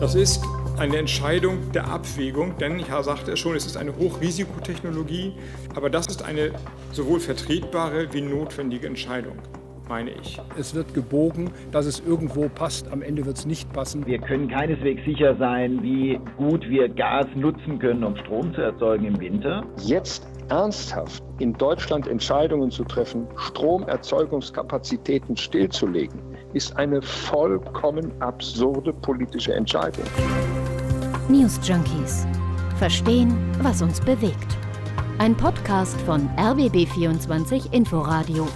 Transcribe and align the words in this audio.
Das 0.00 0.16
ist 0.16 0.44
eine 0.76 0.96
Entscheidung 0.96 1.70
der 1.72 1.86
Abwägung, 1.86 2.58
denn 2.58 2.80
ich 2.80 2.86
sagte 2.86 3.32
es 3.32 3.38
schon, 3.38 3.54
es 3.54 3.64
ist 3.64 3.76
eine 3.76 3.96
Hochrisikotechnologie, 3.96 5.34
aber 5.76 5.88
das 5.88 6.08
ist 6.08 6.24
eine 6.24 6.50
sowohl 6.90 7.20
vertretbare 7.20 8.12
wie 8.12 8.20
notwendige 8.20 8.88
Entscheidung 8.88 9.38
meine 9.88 10.12
ich. 10.12 10.40
Es 10.58 10.74
wird 10.74 10.94
gebogen, 10.94 11.50
dass 11.70 11.86
es 11.86 12.00
irgendwo 12.00 12.48
passt. 12.48 12.90
Am 12.90 13.02
Ende 13.02 13.24
wird 13.26 13.36
es 13.36 13.46
nicht 13.46 13.72
passen. 13.72 14.06
Wir 14.06 14.18
können 14.18 14.48
keineswegs 14.48 15.04
sicher 15.04 15.36
sein, 15.36 15.82
wie 15.82 16.18
gut 16.36 16.68
wir 16.68 16.88
Gas 16.88 17.26
nutzen 17.34 17.78
können, 17.78 18.04
um 18.04 18.16
Strom 18.16 18.54
zu 18.54 18.62
erzeugen 18.62 19.04
im 19.04 19.20
Winter. 19.20 19.64
Jetzt 19.84 20.26
ernsthaft 20.48 21.22
in 21.38 21.52
Deutschland 21.54 22.06
Entscheidungen 22.06 22.70
zu 22.70 22.84
treffen, 22.84 23.26
Stromerzeugungskapazitäten 23.36 25.36
stillzulegen, 25.36 26.20
ist 26.54 26.76
eine 26.76 27.02
vollkommen 27.02 28.10
absurde 28.22 28.92
politische 28.92 29.52
Entscheidung. 29.52 30.04
News 31.28 31.58
Junkies. 31.66 32.26
Verstehen, 32.78 33.36
was 33.60 33.82
uns 33.82 34.00
bewegt. 34.00 34.56
Ein 35.18 35.36
Podcast 35.36 36.00
von 36.02 36.28
RBB24 36.36 37.72
Inforadio. 37.72 38.48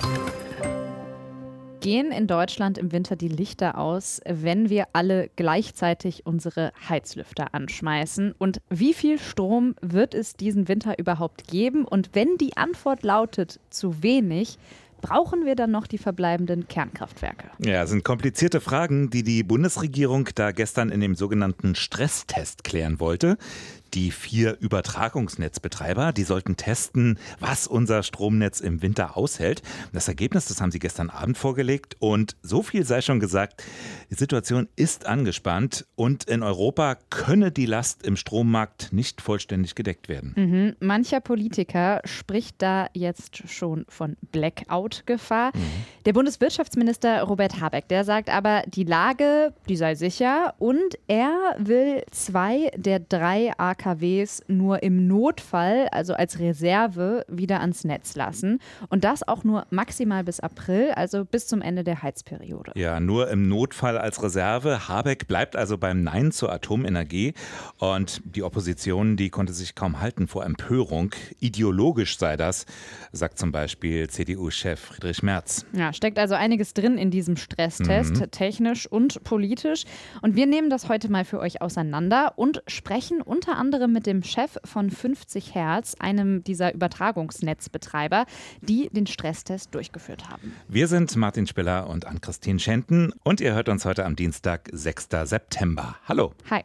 Gehen 1.80 2.10
in 2.10 2.26
Deutschland 2.26 2.76
im 2.76 2.90
Winter 2.90 3.14
die 3.14 3.28
Lichter 3.28 3.78
aus, 3.78 4.20
wenn 4.26 4.68
wir 4.68 4.86
alle 4.92 5.30
gleichzeitig 5.36 6.26
unsere 6.26 6.72
Heizlüfter 6.88 7.54
anschmeißen? 7.54 8.34
Und 8.36 8.60
wie 8.68 8.92
viel 8.92 9.18
Strom 9.18 9.76
wird 9.80 10.14
es 10.14 10.34
diesen 10.34 10.66
Winter 10.66 10.98
überhaupt 10.98 11.46
geben? 11.46 11.84
Und 11.84 12.10
wenn 12.14 12.36
die 12.36 12.56
Antwort 12.56 13.04
lautet 13.04 13.60
zu 13.70 14.02
wenig, 14.02 14.58
Brauchen 15.00 15.46
wir 15.46 15.54
dann 15.54 15.70
noch 15.70 15.86
die 15.86 15.98
verbleibenden 15.98 16.66
Kernkraftwerke? 16.66 17.50
Ja, 17.58 17.86
sind 17.86 18.04
komplizierte 18.04 18.60
Fragen, 18.60 19.10
die 19.10 19.22
die 19.22 19.42
Bundesregierung 19.42 20.28
da 20.34 20.50
gestern 20.50 20.90
in 20.90 21.00
dem 21.00 21.14
sogenannten 21.14 21.74
Stresstest 21.74 22.64
klären 22.64 22.98
wollte 23.00 23.36
die 23.94 24.10
vier 24.10 24.58
Übertragungsnetzbetreiber. 24.60 26.12
Die 26.12 26.24
sollten 26.24 26.56
testen, 26.56 27.18
was 27.40 27.66
unser 27.66 28.02
Stromnetz 28.02 28.60
im 28.60 28.82
Winter 28.82 29.16
aushält. 29.16 29.62
Das 29.92 30.08
Ergebnis, 30.08 30.46
das 30.46 30.60
haben 30.60 30.70
sie 30.70 30.78
gestern 30.78 31.10
Abend 31.10 31.38
vorgelegt. 31.38 31.96
Und 31.98 32.36
so 32.42 32.62
viel 32.62 32.84
sei 32.84 33.00
schon 33.00 33.20
gesagt, 33.20 33.62
die 34.10 34.14
Situation 34.14 34.68
ist 34.76 35.06
angespannt 35.06 35.86
und 35.94 36.24
in 36.24 36.42
Europa 36.42 36.96
könne 37.10 37.50
die 37.50 37.66
Last 37.66 38.04
im 38.06 38.16
Strommarkt 38.16 38.92
nicht 38.92 39.20
vollständig 39.20 39.74
gedeckt 39.74 40.08
werden. 40.08 40.34
Mhm. 40.36 40.76
Mancher 40.80 41.20
Politiker 41.20 42.00
spricht 42.04 42.60
da 42.62 42.88
jetzt 42.94 43.48
schon 43.48 43.84
von 43.88 44.16
Blackout-Gefahr. 44.32 45.52
Mhm. 45.54 45.60
Der 46.04 46.12
Bundeswirtschaftsminister 46.12 47.22
Robert 47.22 47.60
Habeck, 47.60 47.88
der 47.88 48.04
sagt 48.04 48.30
aber, 48.30 48.62
die 48.66 48.84
Lage, 48.84 49.52
die 49.68 49.76
sei 49.76 49.94
sicher 49.94 50.54
und 50.58 50.98
er 51.06 51.56
will 51.58 52.02
zwei 52.10 52.70
der 52.76 53.00
drei 53.00 53.52
AK 53.56 53.77
AKWs 53.78 54.42
nur 54.48 54.82
im 54.82 55.06
Notfall, 55.06 55.88
also 55.92 56.14
als 56.14 56.38
Reserve, 56.38 57.24
wieder 57.28 57.60
ans 57.60 57.84
Netz 57.84 58.16
lassen. 58.16 58.60
Und 58.88 59.04
das 59.04 59.26
auch 59.26 59.44
nur 59.44 59.66
maximal 59.70 60.24
bis 60.24 60.40
April, 60.40 60.92
also 60.92 61.24
bis 61.24 61.46
zum 61.46 61.62
Ende 61.62 61.84
der 61.84 62.02
Heizperiode. 62.02 62.72
Ja, 62.74 63.00
nur 63.00 63.30
im 63.30 63.48
Notfall 63.48 63.98
als 63.98 64.22
Reserve. 64.22 64.88
Habeck 64.88 65.28
bleibt 65.28 65.56
also 65.56 65.78
beim 65.78 66.02
Nein 66.02 66.32
zur 66.32 66.52
Atomenergie. 66.52 67.34
Und 67.78 68.20
die 68.24 68.42
Opposition, 68.42 69.16
die 69.16 69.30
konnte 69.30 69.52
sich 69.52 69.74
kaum 69.74 70.00
halten 70.00 70.26
vor 70.26 70.44
Empörung. 70.44 71.10
Ideologisch 71.40 72.18
sei 72.18 72.36
das, 72.36 72.66
sagt 73.12 73.38
zum 73.38 73.52
Beispiel 73.52 74.08
CDU-Chef 74.08 74.80
Friedrich 74.80 75.22
Merz. 75.22 75.64
Ja, 75.72 75.92
steckt 75.92 76.18
also 76.18 76.34
einiges 76.34 76.74
drin 76.74 76.98
in 76.98 77.10
diesem 77.10 77.36
Stresstest, 77.36 78.16
mhm. 78.16 78.30
technisch 78.30 78.86
und 78.86 79.22
politisch. 79.24 79.84
Und 80.22 80.36
wir 80.36 80.46
nehmen 80.46 80.70
das 80.70 80.88
heute 80.88 81.10
mal 81.10 81.24
für 81.24 81.38
euch 81.38 81.62
auseinander 81.62 82.34
und 82.36 82.62
sprechen 82.66 83.22
unter 83.22 83.56
anderem 83.56 83.67
anderem 83.68 83.92
mit 83.92 84.06
dem 84.06 84.22
Chef 84.22 84.56
von 84.64 84.90
50 84.90 85.54
Hertz, 85.54 85.94
einem 85.98 86.42
dieser 86.42 86.72
Übertragungsnetzbetreiber, 86.72 88.24
die 88.62 88.88
den 88.90 89.06
Stresstest 89.06 89.74
durchgeführt 89.74 90.30
haben. 90.30 90.54
Wir 90.68 90.88
sind 90.88 91.14
Martin 91.16 91.46
Spiller 91.46 91.86
und 91.86 92.06
Ann-Christine 92.06 92.58
Schenten 92.58 93.12
und 93.24 93.42
ihr 93.42 93.54
hört 93.54 93.68
uns 93.68 93.84
heute 93.84 94.06
am 94.06 94.16
Dienstag, 94.16 94.70
6. 94.72 95.08
September. 95.24 95.96
Hallo. 96.08 96.32
Hi. 96.48 96.64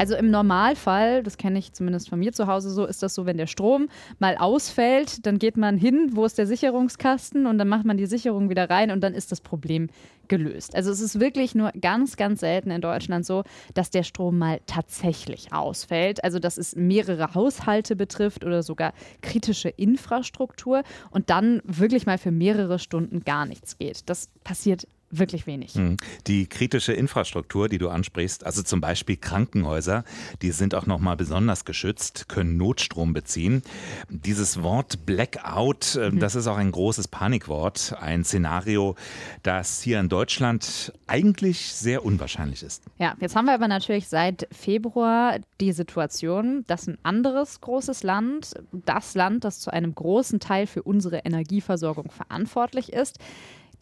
Also 0.00 0.16
im 0.16 0.30
Normalfall, 0.30 1.22
das 1.22 1.36
kenne 1.36 1.58
ich 1.58 1.74
zumindest 1.74 2.08
von 2.08 2.18
mir 2.18 2.32
zu 2.32 2.46
Hause 2.46 2.70
so, 2.70 2.86
ist 2.86 3.02
das 3.02 3.14
so, 3.14 3.26
wenn 3.26 3.36
der 3.36 3.46
Strom 3.46 3.90
mal 4.18 4.38
ausfällt, 4.38 5.26
dann 5.26 5.38
geht 5.38 5.58
man 5.58 5.76
hin, 5.76 6.12
wo 6.12 6.24
ist 6.24 6.38
der 6.38 6.46
Sicherungskasten 6.46 7.44
und 7.44 7.58
dann 7.58 7.68
macht 7.68 7.84
man 7.84 7.98
die 7.98 8.06
Sicherung 8.06 8.48
wieder 8.48 8.70
rein 8.70 8.92
und 8.92 9.02
dann 9.02 9.12
ist 9.12 9.30
das 9.30 9.42
Problem 9.42 9.88
gelöst. 10.26 10.74
Also 10.74 10.90
es 10.90 11.02
ist 11.02 11.20
wirklich 11.20 11.54
nur 11.54 11.70
ganz, 11.78 12.16
ganz 12.16 12.40
selten 12.40 12.70
in 12.70 12.80
Deutschland 12.80 13.26
so, 13.26 13.44
dass 13.74 13.90
der 13.90 14.02
Strom 14.02 14.38
mal 14.38 14.60
tatsächlich 14.64 15.52
ausfällt. 15.52 16.24
Also 16.24 16.38
dass 16.38 16.56
es 16.56 16.74
mehrere 16.74 17.34
Haushalte 17.34 17.94
betrifft 17.94 18.42
oder 18.42 18.62
sogar 18.62 18.94
kritische 19.20 19.68
Infrastruktur 19.68 20.82
und 21.10 21.28
dann 21.28 21.60
wirklich 21.64 22.06
mal 22.06 22.16
für 22.16 22.30
mehrere 22.30 22.78
Stunden 22.78 23.20
gar 23.20 23.44
nichts 23.44 23.76
geht. 23.76 24.08
Das 24.08 24.30
passiert 24.44 24.86
wirklich 25.10 25.46
wenig. 25.46 25.74
Hm. 25.74 25.96
Die 26.26 26.46
kritische 26.46 26.92
Infrastruktur, 26.92 27.68
die 27.68 27.78
du 27.78 27.88
ansprichst, 27.88 28.46
also 28.46 28.62
zum 28.62 28.80
Beispiel 28.80 29.16
Krankenhäuser, 29.16 30.04
die 30.42 30.52
sind 30.52 30.74
auch 30.74 30.86
noch 30.86 30.98
mal 30.98 31.16
besonders 31.16 31.64
geschützt, 31.64 32.28
können 32.28 32.56
Notstrom 32.56 33.12
beziehen. 33.12 33.62
Dieses 34.08 34.62
Wort 34.62 35.06
Blackout, 35.06 35.96
äh, 35.96 36.10
mhm. 36.10 36.20
das 36.20 36.34
ist 36.34 36.46
auch 36.46 36.56
ein 36.56 36.70
großes 36.70 37.08
Panikwort, 37.08 37.94
ein 38.00 38.24
Szenario, 38.24 38.94
das 39.42 39.82
hier 39.82 40.00
in 40.00 40.08
Deutschland 40.08 40.92
eigentlich 41.06 41.72
sehr 41.72 42.04
unwahrscheinlich 42.04 42.62
ist. 42.62 42.84
Ja, 42.98 43.14
jetzt 43.20 43.34
haben 43.34 43.46
wir 43.46 43.54
aber 43.54 43.68
natürlich 43.68 44.08
seit 44.08 44.48
Februar 44.52 45.38
die 45.60 45.72
Situation, 45.72 46.64
dass 46.66 46.86
ein 46.86 46.98
anderes 47.02 47.60
großes 47.60 48.02
Land, 48.02 48.54
das 48.72 49.14
Land, 49.14 49.44
das 49.44 49.60
zu 49.60 49.72
einem 49.72 49.94
großen 49.94 50.40
Teil 50.40 50.66
für 50.66 50.82
unsere 50.82 51.18
Energieversorgung 51.18 52.10
verantwortlich 52.10 52.92
ist, 52.92 53.18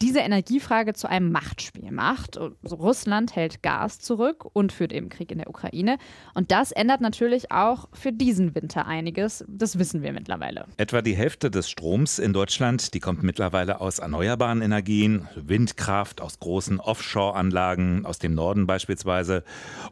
diese 0.01 0.19
Energiefrage 0.19 0.93
zu 0.93 1.09
einem 1.09 1.31
Machtspiel 1.31 1.91
macht. 1.91 2.39
Russland 2.69 3.35
hält 3.35 3.61
Gas 3.61 3.99
zurück 3.99 4.45
und 4.53 4.71
führt 4.71 4.93
eben 4.93 5.09
Krieg 5.09 5.31
in 5.31 5.39
der 5.39 5.49
Ukraine. 5.49 5.97
Und 6.33 6.51
das 6.51 6.71
ändert 6.71 7.01
natürlich 7.01 7.51
auch 7.51 7.89
für 7.93 8.11
diesen 8.11 8.55
Winter 8.55 8.85
einiges. 8.85 9.43
Das 9.47 9.77
wissen 9.77 10.01
wir 10.01 10.13
mittlerweile. 10.13 10.65
Etwa 10.77 11.01
die 11.01 11.15
Hälfte 11.15 11.51
des 11.51 11.69
Stroms 11.69 12.19
in 12.19 12.33
Deutschland, 12.33 12.93
die 12.93 12.99
kommt 12.99 13.23
mittlerweile 13.23 13.81
aus 13.81 13.99
erneuerbaren 13.99 14.61
Energien, 14.61 15.27
Windkraft, 15.35 16.21
aus 16.21 16.39
großen 16.39 16.79
Offshore-Anlagen, 16.79 18.05
aus 18.05 18.19
dem 18.19 18.33
Norden 18.33 18.67
beispielsweise 18.67 19.43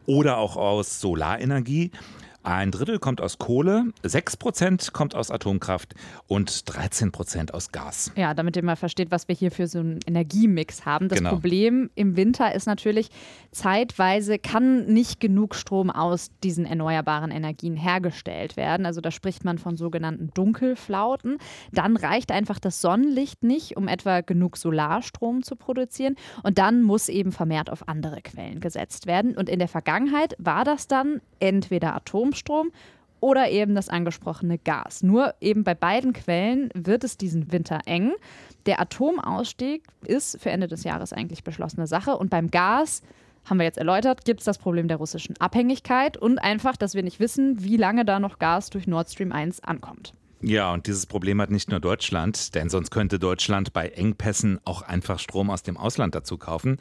oder 0.05 0.37
auch 0.37 0.55
aus 0.55 1.01
Solarenergie. 1.01 1.91
Ein 2.47 2.71
Drittel 2.71 2.97
kommt 2.97 3.19
aus 3.19 3.39
Kohle, 3.39 3.87
6 4.03 4.37
Prozent 4.37 4.93
kommt 4.93 5.15
aus 5.15 5.31
Atomkraft 5.31 5.95
und 6.27 6.73
13 6.73 7.11
Prozent 7.11 7.53
aus 7.53 7.73
Gas. 7.73 8.13
Ja, 8.15 8.33
damit 8.33 8.55
ihr 8.55 8.63
mal 8.63 8.77
versteht, 8.77 9.11
was 9.11 9.27
wir 9.27 9.35
hier 9.35 9.51
für 9.51 9.67
so 9.67 9.79
einen 9.79 9.99
Energiemix 10.07 10.85
haben. 10.85 11.09
Das 11.09 11.17
genau. 11.17 11.31
Problem 11.31 11.89
im 11.95 12.15
Winter 12.15 12.55
ist 12.55 12.65
natürlich, 12.65 13.09
zeitweise 13.51 14.39
kann 14.39 14.85
nicht 14.85 15.19
genug 15.19 15.55
Strom 15.55 15.89
aus 15.89 16.29
diesen 16.41 16.65
erneuerbaren 16.65 17.31
Energien 17.31 17.75
hergestellt 17.75 18.55
werden. 18.55 18.85
Also 18.85 19.01
da 19.01 19.11
spricht 19.11 19.43
man 19.43 19.57
von 19.57 19.75
sogenannten 19.75 20.31
Dunkelflauten. 20.33 21.39
Dann 21.73 21.97
reicht 21.97 22.31
einfach 22.31 22.59
das 22.59 22.79
Sonnenlicht 22.79 23.43
nicht, 23.43 23.75
um 23.75 23.89
etwa 23.89 24.21
genug 24.21 24.55
Solarstrom 24.55 25.43
zu 25.43 25.57
produzieren. 25.57 26.15
Und 26.43 26.59
dann 26.59 26.81
muss 26.81 27.09
eben 27.09 27.33
vermehrt 27.33 27.69
auf 27.69 27.89
andere 27.89 28.21
Quellen 28.21 28.61
gesetzt 28.61 29.05
werden. 29.05 29.35
Und 29.35 29.49
in 29.49 29.59
der 29.59 29.67
Vergangenheit 29.67 30.33
war 30.39 30.63
das 30.63 30.87
dann 30.87 31.19
entweder 31.39 31.93
Atomstrom, 31.93 32.36
Atomstrom 32.37 32.71
oder 33.19 33.49
eben 33.49 33.73
das 33.73 33.89
angesprochene 33.89 34.59
Gas. 34.59 35.01
Nur 35.01 35.33
eben 35.41 35.63
bei 35.63 35.73
beiden 35.73 36.13
Quellen 36.13 36.69
wird 36.75 37.03
es 37.03 37.17
diesen 37.17 37.51
Winter 37.51 37.79
eng. 37.85 38.13
Der 38.67 38.79
Atomausstieg 38.79 39.83
ist 40.05 40.39
für 40.39 40.51
Ende 40.51 40.67
des 40.67 40.83
Jahres 40.83 41.13
eigentlich 41.13 41.43
beschlossene 41.43 41.87
Sache 41.87 42.15
und 42.15 42.29
beim 42.29 42.51
Gas 42.51 43.01
haben 43.45 43.57
wir 43.57 43.63
jetzt 43.63 43.77
erläutert, 43.77 44.25
gibt 44.25 44.41
es 44.41 44.45
das 44.45 44.57
Problem 44.57 44.87
der 44.87 44.97
russischen 44.97 45.37
Abhängigkeit 45.39 46.17
und 46.17 46.37
einfach, 46.37 46.75
dass 46.75 46.95
wir 46.95 47.03
nicht 47.03 47.19
wissen, 47.19 47.63
wie 47.63 47.77
lange 47.77 48.03
da 48.03 48.19
noch 48.19 48.39
Gas 48.39 48.69
durch 48.69 48.87
Nord 48.87 49.09
Stream 49.09 49.31
1 49.31 49.63
ankommt. 49.63 50.13
Ja, 50.41 50.71
und 50.71 50.85
dieses 50.85 51.07
Problem 51.07 51.41
hat 51.41 51.49
nicht 51.49 51.71
nur 51.71 51.79
Deutschland, 51.79 52.53
denn 52.53 52.69
sonst 52.69 52.91
könnte 52.91 53.17
Deutschland 53.17 53.73
bei 53.73 53.87
Engpässen 53.87 54.59
auch 54.65 54.83
einfach 54.83 55.17
Strom 55.17 55.49
aus 55.49 55.63
dem 55.63 55.77
Ausland 55.77 56.13
dazu 56.13 56.37
kaufen. 56.37 56.77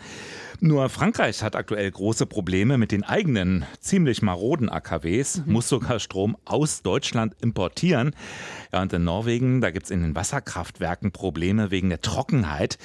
Nur 0.61 0.91
Frankreich 0.91 1.43
hat 1.43 1.57
aktuell 1.57 1.91
große 1.91 2.27
Probleme 2.27 2.77
mit 2.77 2.93
den 2.93 3.03
eigenen 3.03 3.65
ziemlich 3.81 4.21
maroden 4.21 4.69
AKWs, 4.69 5.39
mhm. 5.39 5.53
muss 5.55 5.71
sogar 5.71 6.01
Strom 6.01 6.37
aus 6.45 6.83
Deutschland 6.83 7.35
importieren. 7.41 8.15
Ja, 8.73 8.83
und 8.83 8.93
in 8.93 9.05
Norwegen, 9.05 9.63
da 9.63 9.71
gibt 9.71 9.87
es 9.87 9.91
in 9.91 10.03
den 10.03 10.15
Wasserkraftwerken 10.15 11.13
Probleme 11.13 11.71
wegen 11.71 11.89
der 11.89 12.03
Trockenheit. 12.03 12.77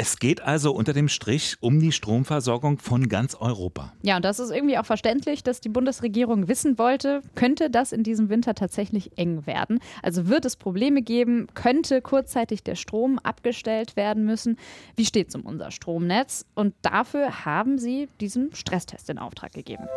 Es 0.00 0.20
geht 0.20 0.40
also 0.40 0.70
unter 0.70 0.92
dem 0.92 1.08
Strich 1.08 1.56
um 1.58 1.80
die 1.80 1.90
Stromversorgung 1.90 2.78
von 2.78 3.08
ganz 3.08 3.34
Europa. 3.34 3.92
Ja, 4.02 4.14
und 4.14 4.24
das 4.24 4.38
ist 4.38 4.52
irgendwie 4.52 4.78
auch 4.78 4.86
verständlich, 4.86 5.42
dass 5.42 5.60
die 5.60 5.68
Bundesregierung 5.68 6.46
wissen 6.46 6.78
wollte, 6.78 7.20
könnte 7.34 7.68
das 7.68 7.90
in 7.90 8.04
diesem 8.04 8.28
Winter 8.28 8.54
tatsächlich 8.54 9.18
eng 9.18 9.44
werden? 9.44 9.80
Also 10.00 10.28
wird 10.28 10.44
es 10.44 10.54
Probleme 10.54 11.02
geben? 11.02 11.48
Könnte 11.54 12.00
kurzzeitig 12.00 12.62
der 12.62 12.76
Strom 12.76 13.18
abgestellt 13.18 13.96
werden 13.96 14.24
müssen? 14.24 14.56
Wie 14.94 15.04
steht 15.04 15.30
es 15.30 15.34
um 15.34 15.42
unser 15.42 15.72
Stromnetz? 15.72 16.46
Und 16.54 16.76
dafür 16.82 17.44
haben 17.44 17.78
sie 17.78 18.08
diesen 18.20 18.54
Stresstest 18.54 19.10
in 19.10 19.18
Auftrag 19.18 19.52
gegeben. 19.52 19.88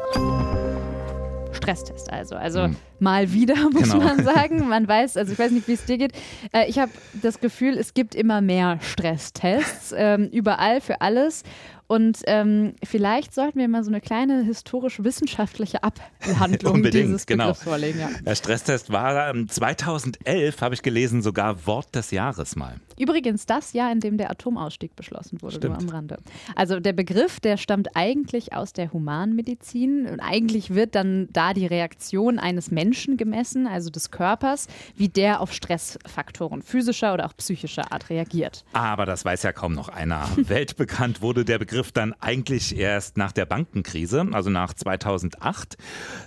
Stresstest 1.52 2.12
also. 2.12 2.36
Also 2.36 2.64
hm. 2.64 2.76
mal 3.00 3.32
wieder, 3.34 3.56
muss 3.72 3.92
genau. 3.92 4.04
man 4.04 4.24
sagen. 4.24 4.68
Man 4.68 4.88
weiß, 4.88 5.18
also 5.18 5.34
ich 5.34 5.40
weiß 5.40 5.52
nicht, 5.52 5.68
wie 5.68 5.74
es 5.74 5.86
dir 5.86 5.98
geht. 5.98 6.14
Äh, 6.54 6.70
ich 6.70 6.80
habe 6.80 6.92
das 7.22 7.40
Gefühl, 7.40 7.78
es 7.78 7.94
gibt 7.94 8.16
immer 8.16 8.42
mehr 8.42 8.80
Stresstests, 8.82 9.94
ähm, 9.96 10.30
überall 10.32 10.82
für 10.82 11.02
alles. 11.02 11.44
Und 11.92 12.20
ähm, 12.28 12.76
vielleicht 12.86 13.34
sollten 13.34 13.60
wir 13.60 13.68
mal 13.68 13.84
so 13.84 13.90
eine 13.90 14.00
kleine 14.00 14.44
historisch-wissenschaftliche 14.44 15.84
Abhandlung 15.84 16.84
dieses 16.90 17.26
genau. 17.26 17.48
Begriffs 17.48 17.64
vorlegen. 17.64 18.00
Ja. 18.00 18.10
Der 18.26 18.36
Stresstest 18.36 18.94
war 18.94 19.34
2011, 19.46 20.16
ähm, 20.26 20.62
habe 20.62 20.74
ich 20.74 20.84
gelesen, 20.84 21.22
sogar 21.22 21.68
Wort 21.68 21.94
des 21.94 22.12
Jahres 22.12 22.56
mal. 22.56 22.78
Übrigens 22.98 23.46
das 23.46 23.74
Jahr, 23.74 23.92
in 23.92 24.00
dem 24.00 24.18
der 24.18 24.32
Atomausstieg 24.32 24.96
beschlossen 24.96 25.42
wurde, 25.42 25.68
nur 25.68 25.78
am 25.78 25.90
Rande. 25.90 26.20
Also 26.56 26.80
der 26.80 26.94
Begriff, 26.94 27.42
der 27.42 27.58
stammt 27.58 27.90
eigentlich 27.96 28.54
aus 28.54 28.72
der 28.72 28.94
Humanmedizin 28.94 30.06
und 30.06 30.22
eigentlich 30.22 30.74
wird 30.74 30.96
dann 30.96 31.28
da 31.34 31.54
die 31.54 31.66
Reaktion 31.66 32.40
eines 32.40 32.72
Menschen 32.72 33.18
gemessen, 33.18 33.68
also 33.68 33.90
des 33.90 34.12
Körpers, 34.12 34.68
wie 34.96 35.10
der 35.10 35.42
auf 35.42 35.52
Stressfaktoren 35.52 36.62
physischer 36.62 37.14
oder 37.14 37.26
auch 37.26 37.36
psychischer 37.36 37.92
Art 37.92 38.10
reagiert. 38.10 38.64
Aber 38.72 39.06
das 39.06 39.26
weiß 39.26 39.44
ja 39.44 39.52
kaum 39.52 39.74
noch 39.74 39.90
einer. 39.90 40.30
Weltbekannt 40.38 41.22
wurde 41.22 41.44
der 41.44 41.58
Begriff 41.58 41.81
dann 41.90 42.14
eigentlich 42.20 42.78
erst 42.78 43.18
nach 43.18 43.32
der 43.32 43.48
Bankenkrise, 43.48 44.28
also 44.32 44.52
nach 44.52 44.76
2008. 44.76 45.78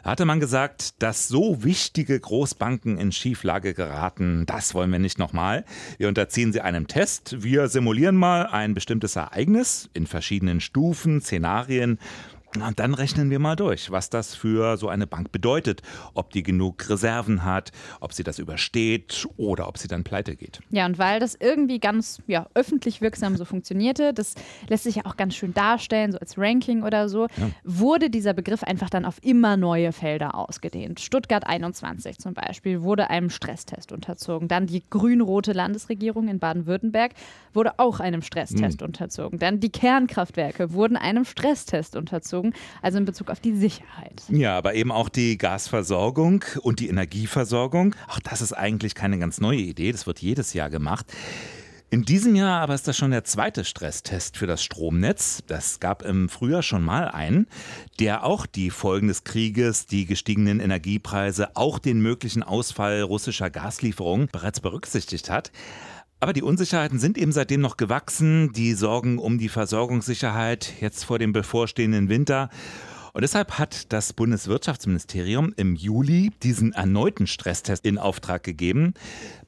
Da 0.02 0.10
hatte 0.10 0.24
man 0.24 0.40
gesagt, 0.40 1.00
dass 1.00 1.28
so 1.28 1.62
wichtige 1.62 2.18
Großbanken 2.18 2.98
in 2.98 3.12
Schieflage 3.12 3.74
geraten, 3.74 4.46
das 4.46 4.74
wollen 4.74 4.90
wir 4.90 4.98
nicht 4.98 5.20
nochmal. 5.20 5.64
Wir 5.98 6.08
unterziehen 6.08 6.52
sie 6.52 6.62
einem 6.62 6.88
Test. 6.88 7.44
Wir 7.44 7.68
simulieren 7.68 8.16
mal 8.16 8.46
ein 8.46 8.74
bestimmtes 8.74 9.14
Ereignis 9.14 9.88
in 9.94 10.08
verschiedenen 10.08 10.60
Stufen, 10.60 11.20
Szenarien 11.20 11.98
und 12.62 12.78
dann 12.78 12.94
rechnen 12.94 13.30
wir 13.30 13.40
mal 13.40 13.56
durch, 13.56 13.90
was 13.90 14.10
das 14.10 14.34
für 14.34 14.76
so 14.76 14.88
eine 14.88 15.06
Bank 15.06 15.32
bedeutet. 15.32 15.82
Ob 16.14 16.30
die 16.30 16.42
genug 16.42 16.88
Reserven 16.88 17.44
hat, 17.44 17.72
ob 18.00 18.12
sie 18.12 18.22
das 18.22 18.38
übersteht 18.38 19.26
oder 19.36 19.66
ob 19.66 19.78
sie 19.78 19.88
dann 19.88 20.04
pleite 20.04 20.36
geht. 20.36 20.60
Ja, 20.70 20.86
und 20.86 20.98
weil 20.98 21.18
das 21.18 21.34
irgendwie 21.34 21.80
ganz 21.80 22.22
ja, 22.26 22.46
öffentlich 22.54 23.00
wirksam 23.00 23.36
so 23.36 23.44
funktionierte, 23.44 24.14
das 24.14 24.34
lässt 24.68 24.84
sich 24.84 24.96
ja 24.96 25.06
auch 25.06 25.16
ganz 25.16 25.34
schön 25.34 25.52
darstellen, 25.52 26.12
so 26.12 26.18
als 26.18 26.38
Ranking 26.38 26.82
oder 26.84 27.08
so, 27.08 27.22
ja. 27.36 27.50
wurde 27.64 28.08
dieser 28.08 28.34
Begriff 28.34 28.62
einfach 28.62 28.90
dann 28.90 29.04
auf 29.04 29.16
immer 29.22 29.56
neue 29.56 29.92
Felder 29.92 30.36
ausgedehnt. 30.36 31.00
Stuttgart 31.00 31.46
21 31.46 32.18
zum 32.18 32.34
Beispiel 32.34 32.82
wurde 32.82 33.10
einem 33.10 33.30
Stresstest 33.30 33.90
unterzogen. 33.90 34.46
Dann 34.46 34.66
die 34.66 34.82
grün-rote 34.88 35.52
Landesregierung 35.52 36.28
in 36.28 36.38
Baden-Württemberg 36.38 37.12
wurde 37.52 37.78
auch 37.78 37.98
einem 37.98 38.22
Stresstest 38.22 38.80
mhm. 38.80 38.86
unterzogen. 38.86 39.38
Dann 39.38 39.58
die 39.58 39.70
Kernkraftwerke 39.70 40.72
wurden 40.72 40.96
einem 40.96 41.24
Stresstest 41.24 41.96
unterzogen 41.96 42.44
bezogen, 42.44 42.52
also 42.82 42.99
in 42.99 43.05
Bezug 43.05 43.31
auf 43.31 43.41
die 43.41 43.56
Sicherheit. 43.56 44.23
Ja, 44.29 44.56
aber 44.56 44.75
eben 44.75 44.93
auch 44.93 45.08
die 45.08 45.38
Gasversorgung 45.38 46.44
und 46.61 46.81
die 46.81 46.88
Energieversorgung. 46.88 47.94
Auch 48.08 48.20
das 48.20 48.43
ist 48.43 48.52
eigentlich 48.52 48.94
keine 48.94 49.19
ganz 49.19 49.41
neue 49.41 49.58
Idee, 49.58 49.93
das 49.93 50.06
wird 50.06 50.20
jedes 50.20 50.52
Jahr 50.52 50.70
gemacht. 50.70 51.06
In 51.91 52.02
diesem 52.02 52.35
Jahr 52.35 52.61
aber 52.61 52.75
ist 52.75 52.88
das 52.88 52.96
schon 52.96 53.12
der 53.12 53.23
zweite 53.23 53.64
Stresstest 53.64 54.37
für 54.37 54.49
das 54.49 54.64
Stromnetz. 54.64 55.44
Das 55.46 55.79
gab 55.79 56.02
im 56.02 56.29
Frühjahr 56.29 56.62
schon 56.62 56.82
mal 56.82 57.06
einen, 57.08 57.46
der 58.00 58.25
auch 58.25 58.46
die 58.46 58.70
Folgen 58.70 59.06
des 59.06 59.23
Krieges, 59.23 59.87
die 59.87 60.05
gestiegenen 60.05 60.58
Energiepreise, 60.58 61.55
auch 61.55 61.79
den 61.79 62.00
möglichen 62.00 62.43
Ausfall 62.43 63.02
russischer 63.02 63.49
Gaslieferungen 63.49 64.29
bereits 64.32 64.61
berücksichtigt 64.61 65.31
hat. 65.31 65.52
Aber 66.20 66.32
die 66.32 66.43
Unsicherheiten 66.43 66.99
sind 66.99 67.19
eben 67.19 67.32
seitdem 67.32 67.61
noch 67.61 67.76
gewachsen. 67.76 68.52
Die 68.52 68.72
Sorgen 68.75 69.19
um 69.19 69.38
die 69.38 69.49
Versorgungssicherheit 69.49 70.72
jetzt 70.81 71.05
vor 71.05 71.19
dem 71.19 71.32
bevorstehenden 71.32 72.08
Winter. 72.08 72.49
Und 73.14 73.22
deshalb 73.22 73.61
hat 73.61 73.93
das 73.93 74.12
Bundeswirtschaftsministerium 74.12 75.55
im 75.56 75.76
Juli 75.76 76.32
diesen 76.43 76.72
erneuten 76.72 77.28
Stresstest 77.28 77.87
in 77.87 77.96
Auftrag 77.96 78.43
gegeben 78.43 78.94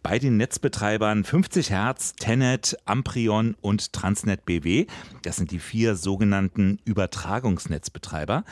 bei 0.04 0.20
den 0.20 0.36
Netzbetreibern 0.36 1.24
50 1.24 1.70
Hertz, 1.70 2.14
Tenet, 2.14 2.76
Amprion 2.84 3.56
und 3.60 3.92
Transnet 3.92 4.46
BW. 4.46 4.86
Das 5.24 5.34
sind 5.34 5.50
die 5.50 5.58
vier 5.58 5.96
sogenannten 5.96 6.78
Übertragungsnetzbetreiber. 6.84 8.44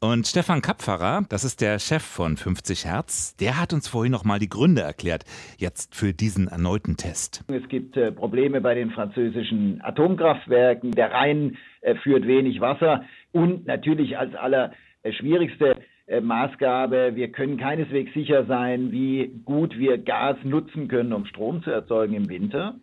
Und 0.00 0.26
Stefan 0.26 0.62
Kapferer, 0.62 1.26
das 1.28 1.44
ist 1.44 1.60
der 1.60 1.78
Chef 1.78 2.02
von 2.02 2.38
50 2.38 2.86
Hertz, 2.86 3.36
der 3.36 3.60
hat 3.60 3.74
uns 3.74 3.86
vorhin 3.86 4.12
noch 4.12 4.24
mal 4.24 4.38
die 4.38 4.48
Gründe 4.48 4.80
erklärt, 4.80 5.24
jetzt 5.58 5.94
für 5.94 6.14
diesen 6.14 6.48
erneuten 6.48 6.96
Test. 6.96 7.44
Es 7.48 7.68
gibt 7.68 7.98
äh, 7.98 8.10
Probleme 8.10 8.62
bei 8.62 8.74
den 8.74 8.90
französischen 8.90 9.82
Atomkraftwerken. 9.82 10.92
Der 10.92 11.10
Rhein 11.10 11.58
führt 12.02 12.26
wenig 12.26 12.60
Wasser 12.60 13.04
und 13.32 13.66
natürlich 13.66 14.16
als 14.18 14.34
allerschwierigste 14.34 15.76
äh, 16.06 16.20
Maßgabe, 16.20 17.12
wir 17.14 17.28
können 17.28 17.56
keineswegs 17.56 18.12
sicher 18.12 18.44
sein, 18.44 18.92
wie 18.92 19.30
gut 19.44 19.78
wir 19.78 19.98
Gas 19.98 20.36
nutzen 20.44 20.88
können, 20.88 21.12
um 21.12 21.24
Strom 21.26 21.62
zu 21.62 21.70
erzeugen 21.70 22.14
im 22.14 22.28
Winter. 22.28 22.74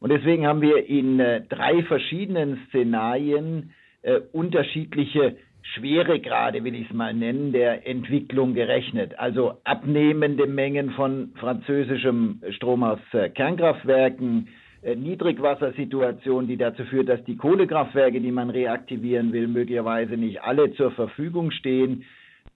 Und 0.00 0.10
deswegen 0.10 0.46
haben 0.46 0.60
wir 0.60 0.86
in 0.86 1.20
äh, 1.20 1.42
drei 1.48 1.82
verschiedenen 1.84 2.58
Szenarien 2.68 3.70
äh, 4.02 4.20
unterschiedliche 4.32 5.36
Schweregrade, 5.62 6.62
will 6.62 6.74
ich 6.74 6.90
es 6.90 6.94
mal 6.94 7.14
nennen, 7.14 7.52
der 7.52 7.86
Entwicklung 7.86 8.54
gerechnet. 8.54 9.18
Also 9.18 9.60
abnehmende 9.64 10.46
Mengen 10.46 10.90
von 10.90 11.32
französischem 11.36 12.42
Strom 12.50 12.82
aus 12.82 12.98
äh, 13.12 13.30
Kernkraftwerken, 13.30 14.48
äh, 14.48 14.63
Niedrigwassersituation, 14.84 16.46
die 16.46 16.56
dazu 16.56 16.84
führt, 16.84 17.08
dass 17.08 17.24
die 17.24 17.36
Kohlekraftwerke, 17.36 18.20
die 18.20 18.32
man 18.32 18.50
reaktivieren 18.50 19.32
will, 19.32 19.48
möglicherweise 19.48 20.16
nicht 20.16 20.42
alle 20.42 20.72
zur 20.74 20.90
Verfügung 20.90 21.50
stehen. 21.50 22.04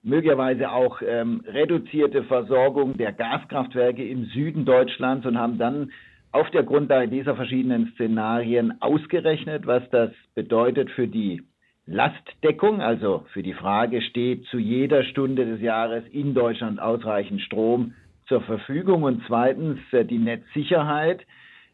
Möglicherweise 0.03 0.71
auch 0.71 1.01
ähm, 1.05 1.41
reduzierte 1.45 2.23
Versorgung 2.23 2.95
der 2.97 3.11
Gaskraftwerke 3.11 4.07
im 4.07 4.25
Süden 4.25 4.63
Deutschlands 4.63 5.25
und 5.25 5.37
haben 5.37 5.57
dann 5.57 5.91
auf 6.31 6.49
der 6.51 6.63
Grundlage 6.63 7.09
dieser 7.09 7.35
verschiedenen 7.35 7.91
Szenarien 7.95 8.81
ausgerechnet, 8.81 9.65
was 9.65 9.83
das 9.89 10.11
bedeutet 10.35 10.91
für 10.91 11.07
die 11.07 11.41
Lastdeckung, 11.85 12.81
also 12.81 13.25
für 13.33 13.41
die 13.41 13.53
Frage, 13.55 14.01
steht 14.03 14.45
zu 14.45 14.59
jeder 14.59 15.03
Stunde 15.03 15.45
des 15.45 15.59
Jahres 15.59 16.03
in 16.11 16.35
Deutschland 16.35 16.79
ausreichend 16.79 17.41
Strom 17.41 17.93
zur 18.27 18.41
Verfügung 18.41 19.03
und 19.03 19.23
zweitens 19.25 19.79
äh, 19.91 20.05
die 20.05 20.19
Netzsicherheit 20.19 21.25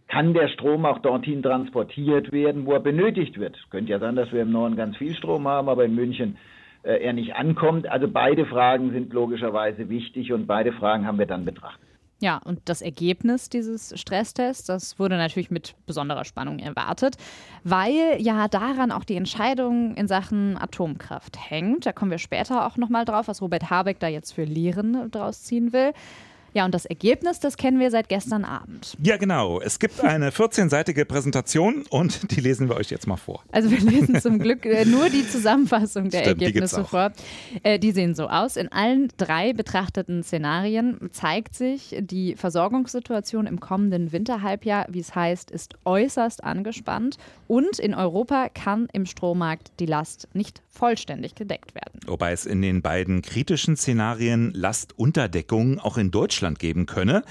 kann 0.07 0.34
der 0.34 0.48
Strom 0.50 0.86
auch 0.86 1.00
dorthin 1.00 1.42
transportiert 1.42 2.31
werden, 2.31 2.66
wo 2.66 2.74
er 2.74 2.80
benötigt 2.80 3.40
wird. 3.40 3.57
Könnte 3.69 3.92
ja 3.92 4.00
sein, 4.00 4.16
dass 4.16 4.31
wir 4.31 4.42
im 4.42 4.52
Norden 4.52 4.75
ganz 4.75 4.98
viel 4.98 5.16
Strom 5.16 5.48
haben, 5.48 5.69
aber 5.69 5.86
in 5.86 5.96
München 5.96 6.38
äh, 6.84 7.04
er 7.04 7.13
nicht 7.13 7.36
ankommt. 7.36 7.88
Also 7.88 8.07
beide 8.07 8.46
Fragen 8.46 8.91
sind 8.91 9.13
logischerweise 9.13 9.89
wichtig 9.89 10.32
und 10.32 10.46
beide 10.46 10.72
Fragen 10.74 11.08
haben 11.08 11.18
wir 11.18 11.25
dann 11.25 11.46
betrachtet. 11.46 11.86
Ja, 12.22 12.38
und 12.38 12.62
das 12.65 12.82
Ergebnis 12.82 13.50
dieses 13.50 14.00
Stresstests, 14.00 14.65
das 14.65 14.98
wurde 15.00 15.18
natürlich 15.18 15.51
mit 15.51 15.75
besonderer 15.86 16.24
Spannung 16.24 16.60
erwartet, 16.60 17.18
weil 17.63 18.18
ja 18.20 18.48
daran 18.48 18.91
auch 18.91 19.03
die 19.03 19.18
Entscheidung 19.18 19.96
in 19.96 20.08
Sachen 20.08 20.58
Atomkraft 20.58 21.38
hängt. 21.50 21.86
Da 21.86 21.91
kommen 21.91 22.12
wir 22.12 22.18
später 22.18 22.65
auch 22.65 22.77
nochmal 22.77 23.03
drauf, 23.03 23.27
was 23.27 23.41
Robert 23.41 23.70
Habeck 23.70 24.00
da 24.00 24.08
jetzt 24.08 24.32
für 24.32 24.46
Lehren 24.46 25.12
draus 25.12 25.44
ziehen 25.44 25.74
will. 25.74 25.91
Ja, 26.55 26.63
und 26.63 26.74
das 26.74 26.85
Ergebnis, 26.85 27.41
das 27.41 27.57
kennen 27.57 27.81
wir 27.81 27.91
seit 27.91 28.07
gestern 28.07 28.45
Abend. 28.45 28.95
Ja, 29.03 29.17
genau. 29.17 29.59
Es 29.59 29.77
gibt 29.77 30.01
eine 30.01 30.29
14-seitige 30.29 31.03
Präsentation 31.03 31.83
und 31.89 32.31
die 32.31 32.39
lesen 32.39 32.69
wir 32.69 32.77
euch 32.77 32.89
jetzt 32.89 33.07
mal 33.07 33.17
vor. 33.17 33.43
Also 33.51 33.69
wir 33.69 33.79
lesen 33.81 34.21
zum 34.21 34.39
Glück 34.39 34.65
äh, 34.65 34.85
nur 34.85 35.09
die 35.09 35.27
Zusammenfassung 35.27 36.09
der 36.09 36.21
Stimmt, 36.21 36.41
Ergebnisse 36.41 36.85
vor. 36.85 37.12
Äh, 37.62 37.77
die 37.77 37.91
sehen 37.91 38.15
so 38.15 38.27
aus. 38.27 38.55
In 38.55 38.71
allen 38.71 39.09
drei 39.17 39.51
betrachteten 39.51 40.24
Szenarien 40.24 41.09
zeigt 41.12 41.55
sich, 41.55 41.93
die 42.00 42.38
Versorgungssituation 42.38 43.47
im 43.47 43.59
kommenden 43.59 44.13
Winterhalbjahr, 44.13 44.85
wie 44.89 45.01
es 45.01 45.13
heißt, 45.13 45.51
ist 45.51 45.75
äußerst 45.83 46.41
angespannt 46.41 47.17
und 47.47 47.79
in 47.79 47.93
Europa 47.93 48.47
kann 48.47 48.88
im 48.93 49.05
Strommarkt 49.05 49.74
die 49.81 49.88
Last 49.88 50.29
nicht 50.33 50.62
vollständig 50.69 51.35
gedeckt 51.35 51.75
werden. 51.75 52.00
Wobei 52.05 52.31
es 52.31 52.45
in 52.45 52.62
den 52.62 52.81
beiden 52.81 53.21
kritischen 53.21 53.75
Szenarien 53.75 54.51
Lastunterdeckung 54.53 55.79
auch 55.79 55.97
in 55.97 56.12
Deutschland 56.12 56.45
Deutschland 56.46 56.60
geben 56.60 56.86
könne. 56.86 57.24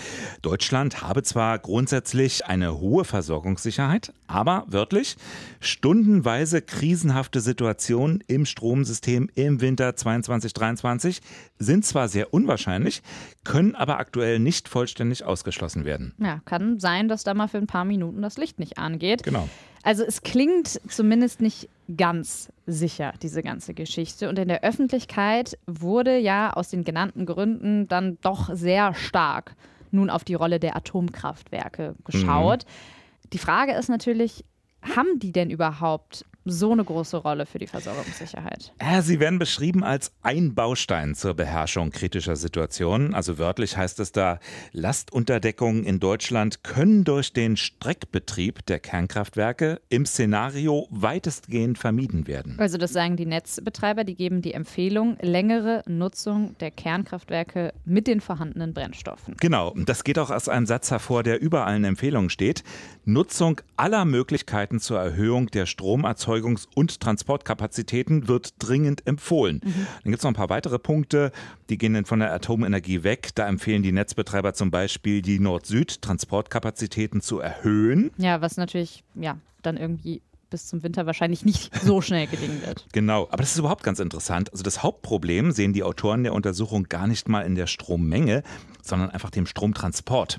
Deutschland 0.43 1.03
habe 1.03 1.23
zwar 1.23 1.61
grundsätzlich 1.61 2.47
eine 2.47 2.81
hohe 2.81 3.05
Versorgungssicherheit, 3.05 4.13
aber 4.27 4.65
wörtlich 4.67 5.17
stundenweise 5.61 6.63
krisenhafte 6.63 7.41
Situationen 7.41 8.25
im 8.27 8.45
Stromsystem 8.45 9.31
im 9.37 9.61
Winter 9.61 9.91
22-23 9.91 11.21
sind 11.61 11.85
zwar 11.85 12.09
sehr 12.09 12.35
unwahrscheinlich, 12.35 13.03
können 13.45 13.77
aber 13.77 13.99
aktuell 13.99 14.41
nicht 14.41 14.69
vollständig 14.69 15.25
ausgeschlossen 15.25 15.85
werden. 15.85 16.13
Ja, 16.19 16.41
kann 16.45 16.81
sein, 16.81 17.07
dass 17.09 17.23
da 17.23 17.35
mal 17.35 17.47
für 17.47 17.59
ein 17.59 17.69
paar 17.69 17.85
Minuten 17.85 18.21
das 18.21 18.37
Licht 18.37 18.59
nicht 18.59 18.79
angeht. 18.79 19.23
Genau. 19.23 19.49
Also 19.85 20.03
es 20.03 20.23
klingt 20.23 20.81
zumindest 20.89 21.41
nicht 21.41 21.69
ganz 21.97 22.51
sicher, 22.67 23.13
diese 23.23 23.43
ganze 23.43 23.75
Geschichte. 23.75 24.29
Und 24.29 24.39
in 24.39 24.49
der 24.49 24.63
Öffentlichkeit 24.63 25.59
wurde 25.67 26.17
ja 26.19 26.53
aus 26.53 26.69
den 26.71 26.85
genannten 26.85 27.27
Gründen 27.27 27.89
dann 27.89 28.19
doch 28.23 28.51
sehr 28.55 28.95
stark 28.95 29.55
nun 29.91 30.11
auf 30.11 30.25
die 30.25 30.35
Rolle 30.35 30.59
der 30.59 30.77
Atomkraftwerke 30.77 31.95
geschaut. 32.05 32.65
Mhm. 32.65 33.31
Die 33.33 33.39
Frage 33.39 33.73
ist 33.73 33.89
natürlich, 33.89 34.45
haben 34.83 35.19
die 35.19 35.33
denn 35.33 35.51
überhaupt 35.51 36.25
so 36.45 36.73
eine 36.73 36.85
große 36.85 37.17
Rolle 37.17 37.47
für 37.47 37.59
die 37.59 37.67
Versorgungssicherheit? 37.67 38.73
Ja, 38.81 39.03
sie 39.03 39.21
werden 39.21 39.39
beschrieben 39.39 39.83
als 39.83 40.13
ein 40.23 40.55
Baustein 40.55 41.15
zur 41.15 41.35
Beherrschung 41.35 41.91
kritischer 41.91 42.37
Situationen. 42.37 43.15
Also 43.15 43.39
wörtlich 43.39 43.77
heißt 43.77 44.01
es 44.01 44.13
da, 44.13 44.39
Lastunterdeckungen 44.73 45.85
in 45.85 46.01
Deutschland 46.01 46.63
können 46.63 47.05
durch 47.05 47.33
den 47.33 47.57
Streckbetrieb 47.57 48.67
der 48.67 48.79
Kernkraftwerke 48.81 49.81
im 49.89 50.05
Szenario 50.05 50.87
weitestgehend 50.91 51.79
vermieden 51.79 52.27
werden. 52.27 52.57
Also 52.59 52.77
das 52.77 52.93
sagen 52.93 53.17
die 53.17 53.27
Netzbetreiber, 53.27 54.05
die 54.05 54.15
geben 54.15 54.43
die 54.43 54.53
Empfehlung, 54.53 55.17
längere 55.21 55.83
Nutzung 55.87 56.57
der 56.61 56.71
Kernkraftwerke 56.71 57.73
mit 57.85 58.07
den 58.07 58.21
vorhandenen 58.21 58.75
Brennstoffen. 58.75 59.37
Genau, 59.41 59.75
das 59.77 60.05
geht 60.05 60.19
auch 60.19 60.31
aus 60.31 60.49
einem 60.49 60.67
Satz 60.67 60.91
hervor, 60.91 61.23
der 61.23 61.41
über 61.41 61.67
allen 61.67 61.85
Empfehlungen 61.85 62.31
steht. 62.31 62.65
Nutzung 63.05 63.61
aller 63.77 64.05
Möglichkeiten 64.05 64.81
zur 64.81 64.99
Erhöhung 65.01 65.47
der 65.49 65.67
Stromerzeugung 65.67 66.34
Erzeugungs- 66.35 66.67
und 66.75 67.01
Transportkapazitäten 67.01 68.29
wird 68.29 68.55
dringend 68.59 69.07
empfohlen. 69.07 69.61
Mhm. 69.65 69.87
Dann 70.03 70.13
gibt 70.13 70.19
es 70.19 70.23
noch 70.23 70.31
ein 70.31 70.35
paar 70.35 70.51
weitere 70.51 70.79
Punkte, 70.79 71.33
die 71.71 71.79
gehen 71.79 71.95
dann 71.95 72.05
von 72.05 72.19
der 72.19 72.33
Atomenergie 72.33 73.03
weg. 73.03 73.31
Da 73.35 73.49
empfehlen 73.49 73.83
die 73.83 73.93
Netzbetreiber 73.93 74.55
zum 74.55 74.71
Beispiel, 74.71 75.23
die 75.23 75.39
Nord-Süd-Transportkapazitäten 75.39 77.21
zu 77.21 77.39
erhöhen. 77.39 78.11
Ja, 78.19 78.41
was 78.41 78.57
natürlich 78.57 79.05
ja 79.15 79.39
dann 79.63 79.77
irgendwie 79.77 80.23
bis 80.55 80.69
zum 80.69 80.85
Winter 80.85 81.05
wahrscheinlich 81.05 81.45
nicht 81.45 81.77
so 81.83 82.01
schnell 82.01 82.29
gelingen 82.29 82.63
wird. 82.65 82.87
Genau, 82.93 83.25
aber 83.25 83.39
das 83.39 83.51
ist 83.51 83.59
überhaupt 83.59 83.83
ganz 83.83 83.99
interessant. 83.99 84.53
Also 84.53 84.63
das 84.63 84.85
Hauptproblem 84.85 85.51
sehen 85.51 85.73
die 85.73 85.83
Autoren 85.83 86.23
der 86.23 86.33
Untersuchung 86.33 86.85
gar 86.85 87.09
nicht 87.09 87.29
mal 87.29 87.41
in 87.41 87.57
der 87.57 87.67
Strommenge, 87.67 88.45
sondern 88.81 89.11
einfach 89.11 89.31
dem 89.31 89.47
Stromtransport. 89.47 90.39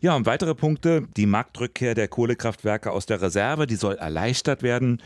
Ja, 0.00 0.16
und 0.16 0.26
weitere 0.26 0.56
Punkte, 0.56 1.06
die 1.16 1.26
Marktrückkehr 1.26 1.94
der 1.94 2.08
Kohlekraftwerke 2.08 2.90
aus 2.90 3.06
der 3.06 3.22
Reserve, 3.22 3.68
die 3.68 3.76
soll 3.76 3.94
erleichtert 3.94 4.64
werden. 4.64 5.00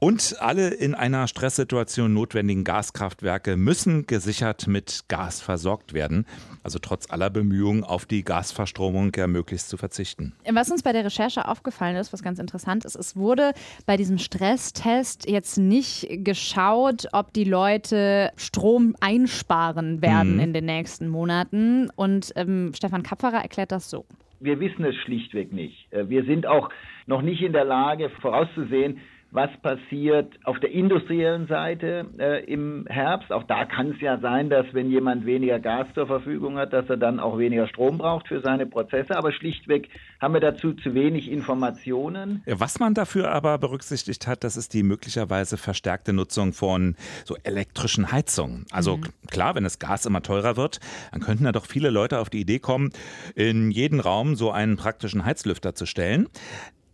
Und 0.00 0.36
alle 0.40 0.68
in 0.68 0.94
einer 0.94 1.28
Stresssituation 1.28 2.12
notwendigen 2.12 2.64
Gaskraftwerke 2.64 3.56
müssen 3.56 4.06
gesichert 4.06 4.66
mit 4.66 5.04
Gas 5.08 5.40
versorgt 5.40 5.94
werden. 5.94 6.26
Also 6.62 6.78
trotz 6.78 7.10
aller 7.10 7.30
Bemühungen 7.30 7.84
auf 7.84 8.04
die 8.04 8.22
Gasverstromung 8.22 9.12
ja 9.16 9.26
möglichst 9.26 9.68
zu 9.68 9.76
verzichten. 9.76 10.34
Was 10.50 10.70
uns 10.70 10.82
bei 10.82 10.92
der 10.92 11.04
Recherche 11.04 11.48
aufgefallen 11.48 11.96
ist, 11.96 12.12
was 12.12 12.22
ganz 12.22 12.38
interessant 12.38 12.84
ist, 12.84 12.96
es 12.96 13.16
wurde 13.16 13.52
bei 13.86 13.96
diesem 13.96 14.18
Stresstest 14.18 15.28
jetzt 15.28 15.56
nicht 15.58 16.06
geschaut, 16.24 17.06
ob 17.12 17.32
die 17.32 17.44
Leute 17.44 18.30
Strom 18.36 18.96
einsparen 19.00 20.02
werden 20.02 20.34
mhm. 20.34 20.40
in 20.40 20.52
den 20.52 20.66
nächsten 20.66 21.08
Monaten. 21.08 21.88
Und 21.96 22.32
ähm, 22.36 22.72
Stefan 22.74 23.02
Kapferer 23.02 23.42
erklärt 23.42 23.72
das 23.72 23.88
so. 23.88 24.04
Wir 24.40 24.60
wissen 24.60 24.84
es 24.84 24.96
schlichtweg 24.96 25.52
nicht. 25.52 25.90
Äh, 25.92 26.08
wir 26.08 26.24
sind 26.24 26.46
auch 26.46 26.68
noch 27.06 27.22
nicht 27.22 27.40
in 27.40 27.52
der 27.52 27.64
Lage 27.64 28.10
vorauszusehen, 28.20 29.00
was 29.34 29.50
passiert 29.62 30.32
auf 30.44 30.60
der 30.60 30.70
industriellen 30.70 31.48
Seite 31.48 32.06
äh, 32.18 32.44
im 32.44 32.86
Herbst. 32.88 33.32
Auch 33.32 33.42
da 33.42 33.64
kann 33.64 33.90
es 33.90 34.00
ja 34.00 34.18
sein, 34.18 34.48
dass 34.48 34.64
wenn 34.72 34.92
jemand 34.92 35.26
weniger 35.26 35.58
Gas 35.58 35.88
zur 35.94 36.06
Verfügung 36.06 36.56
hat, 36.56 36.72
dass 36.72 36.88
er 36.88 36.96
dann 36.96 37.18
auch 37.18 37.36
weniger 37.36 37.66
Strom 37.66 37.98
braucht 37.98 38.28
für 38.28 38.40
seine 38.40 38.64
Prozesse. 38.64 39.16
Aber 39.16 39.32
schlichtweg 39.32 39.88
haben 40.20 40.34
wir 40.34 40.40
dazu 40.40 40.72
zu 40.74 40.94
wenig 40.94 41.28
Informationen. 41.28 42.44
Was 42.46 42.78
man 42.78 42.94
dafür 42.94 43.32
aber 43.32 43.58
berücksichtigt 43.58 44.28
hat, 44.28 44.44
das 44.44 44.56
ist 44.56 44.72
die 44.72 44.84
möglicherweise 44.84 45.56
verstärkte 45.56 46.12
Nutzung 46.12 46.52
von 46.52 46.94
so 47.24 47.36
elektrischen 47.42 48.12
Heizungen. 48.12 48.66
Also 48.70 48.98
mhm. 48.98 49.06
klar, 49.28 49.56
wenn 49.56 49.64
das 49.64 49.80
Gas 49.80 50.06
immer 50.06 50.22
teurer 50.22 50.56
wird, 50.56 50.78
dann 51.10 51.20
könnten 51.20 51.42
da 51.42 51.50
doch 51.50 51.66
viele 51.66 51.90
Leute 51.90 52.20
auf 52.20 52.30
die 52.30 52.40
Idee 52.40 52.60
kommen, 52.60 52.92
in 53.34 53.72
jeden 53.72 53.98
Raum 53.98 54.36
so 54.36 54.52
einen 54.52 54.76
praktischen 54.76 55.24
Heizlüfter 55.24 55.74
zu 55.74 55.86
stellen. 55.86 56.28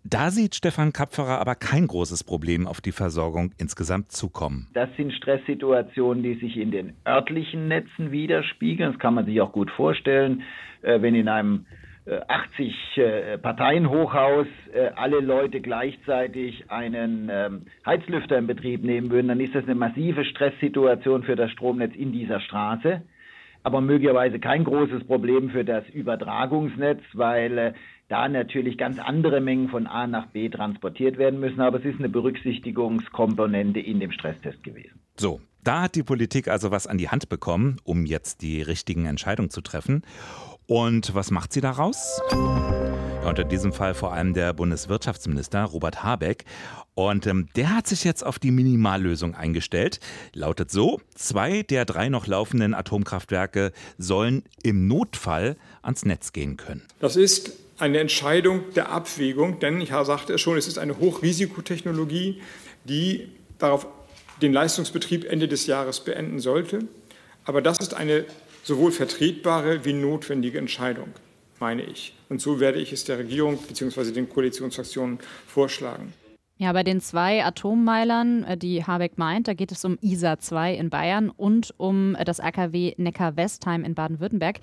Da 0.04 0.30
sieht 0.30 0.54
Stefan 0.54 0.92
Kapferer 0.92 1.40
aber 1.40 1.54
kein 1.54 1.87
großes 1.87 2.25
Problem 2.25 2.66
auf 2.66 2.80
die 2.80 2.92
Versorgung 2.92 3.52
insgesamt 3.59 4.12
zukommen. 4.12 4.69
Das 4.73 4.88
sind 4.97 5.12
Stresssituationen, 5.12 6.23
die 6.23 6.35
sich 6.35 6.57
in 6.57 6.71
den 6.71 6.95
örtlichen 7.07 7.69
Netzen 7.69 8.11
widerspiegeln. 8.11 8.92
Das 8.92 8.99
kann 8.99 9.14
man 9.14 9.26
sich 9.26 9.40
auch 9.40 9.52
gut 9.52 9.71
vorstellen, 9.71 10.42
äh, 10.83 11.02
wenn 11.02 11.14
in 11.14 11.28
einem 11.28 11.66
80 12.28 12.75
äh, 12.97 13.35
äh, 13.35 13.38
Parteien-Hochhaus 13.38 14.47
alle 14.97 15.21
Leute 15.21 15.61
gleichzeitig 15.61 16.71
einen 16.71 17.28
ähm, 17.30 17.66
Heizlüfter 17.85 18.38
in 18.38 18.47
Betrieb 18.47 18.83
nehmen 18.83 19.11
würden, 19.11 19.28
dann 19.28 19.38
ist 19.38 19.54
das 19.54 19.64
eine 19.64 19.75
massive 19.75 20.25
Stresssituation 20.25 21.25
für 21.25 21.37
das 21.37 21.50
Stromnetz 21.50 21.95
in 21.95 22.12
dieser 22.12 22.40
Straße 22.40 23.02
aber 23.62 23.80
möglicherweise 23.80 24.38
kein 24.38 24.64
großes 24.64 25.04
Problem 25.04 25.50
für 25.50 25.64
das 25.64 25.87
Übertragungsnetz, 25.90 27.02
weil 27.12 27.75
da 28.11 28.29
natürlich 28.29 28.76
ganz 28.76 28.99
andere 28.99 29.40
Mengen 29.40 29.69
von 29.69 29.87
A 29.87 30.07
nach 30.07 30.26
B 30.26 30.49
transportiert 30.49 31.17
werden 31.17 31.38
müssen. 31.38 31.61
Aber 31.61 31.79
es 31.79 31.85
ist 31.85 32.00
eine 32.00 32.09
Berücksichtigungskomponente 32.09 33.79
in 33.79 34.00
dem 34.00 34.11
Stresstest 34.11 34.62
gewesen. 34.64 35.00
So, 35.17 35.40
da 35.62 35.83
hat 35.83 35.95
die 35.95 36.02
Politik 36.02 36.49
also 36.49 36.73
was 36.73 36.87
an 36.87 36.99
die 36.99 37.09
Hand 37.09 37.29
bekommen, 37.29 37.76
um 37.85 38.07
jetzt 38.07 38.43
die 38.43 38.62
richtigen 38.62 39.07
Entscheidungen 39.07 39.50
zu 39.50 39.61
treffen. 39.61 40.02
Und 40.67 41.14
was 41.14 41.31
macht 41.31 41.52
sie 41.52 41.61
daraus? 41.61 42.21
Ja, 42.33 43.29
und 43.29 43.38
in 43.38 43.49
diesem 43.49 43.73
Fall 43.73 43.95
vor 43.95 44.12
allem 44.12 44.35
der 44.35 44.55
Bundeswirtschaftsminister 44.55 45.62
Robert 45.64 46.02
Habeck. 46.02 46.45
Und 46.95 47.29
ähm, 47.29 47.49
der 47.55 47.76
hat 47.76 47.87
sich 47.87 48.02
jetzt 48.02 48.26
auf 48.26 48.40
die 48.40 48.50
Minimallösung 48.50 49.37
eingestellt. 49.37 50.00
Lautet 50.35 50.71
so, 50.71 51.00
zwei 51.14 51.62
der 51.62 51.85
drei 51.85 52.09
noch 52.09 52.26
laufenden 52.26 52.75
Atomkraftwerke 52.75 53.73
sollen 53.99 54.43
im 54.64 54.88
Notfall 54.88 55.57
ans 55.83 56.05
Netz 56.05 56.33
gehen 56.33 56.57
können. 56.57 56.83
Das 56.99 57.17
ist 57.17 57.70
eine 57.81 57.99
Entscheidung 57.99 58.73
der 58.75 58.91
Abwägung, 58.91 59.61
denn 59.61 59.81
ich 59.81 59.91
sagte 59.91 60.35
es 60.35 60.41
schon, 60.41 60.57
es 60.57 60.69
ist 60.69 60.79
eine 60.79 60.99
Hochrisikotechnologie, 60.99 62.41
die 62.85 63.29
darauf 63.59 63.87
den 64.43 64.53
Leistungsbetrieb 64.53 65.25
Ende 65.25 65.49
des 65.49 65.67
Jahres 65.67 66.01
beenden 66.01 66.41
sollte. 66.41 66.81
Aber 67.45 67.63
das 67.63 67.79
ist 67.79 67.95
eine 67.95 68.25
sowohl 68.63 68.93
vertretbare 68.93 69.85
wie 69.85 69.93
notwendige 69.93 70.59
Entscheidung, 70.59 71.09
meine 71.59 71.83
ich. 71.83 72.15
Und 72.29 72.41
so 72.41 72.61
werde 72.61 72.79
ich 72.79 72.93
es 72.93 73.05
der 73.05 73.19
Regierung 73.19 73.59
bzw. 73.59 74.13
den 74.13 74.29
Koalitionsfraktionen 74.29 75.19
vorschlagen. 75.47 76.13
Ja, 76.59 76.75
bei 76.75 76.83
den 76.83 77.01
zwei 77.01 77.43
Atommeilern, 77.43 78.45
äh, 78.45 78.57
die 78.59 78.85
Habeck 78.85 79.17
meint, 79.17 79.49
da 79.49 79.55
geht 79.55 79.73
es 79.73 79.83
um 79.87 79.97
ISA 80.03 80.39
2 80.39 80.75
in 80.75 80.91
Bayern 80.91 81.31
und 81.31 81.73
um 81.79 82.15
äh, 82.17 82.25
das 82.25 82.39
AKW 82.39 82.93
Neckar-Westheim 82.99 83.83
in 83.83 83.95
Baden-Württemberg. 83.95 84.61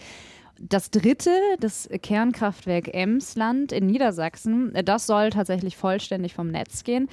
Das 0.60 0.92
dritte, 0.92 1.32
das 1.60 1.90
Kernkraftwerk 2.02 2.94
Emsland 2.94 3.72
in 3.72 3.86
Niedersachsen, 3.86 4.74
das 4.86 5.06
soll 5.06 5.30
tatsächlich 5.30 5.78
vollständig 5.78 6.34
vom 6.34 6.50
Netz 6.50 6.84
gehen. 6.84 7.10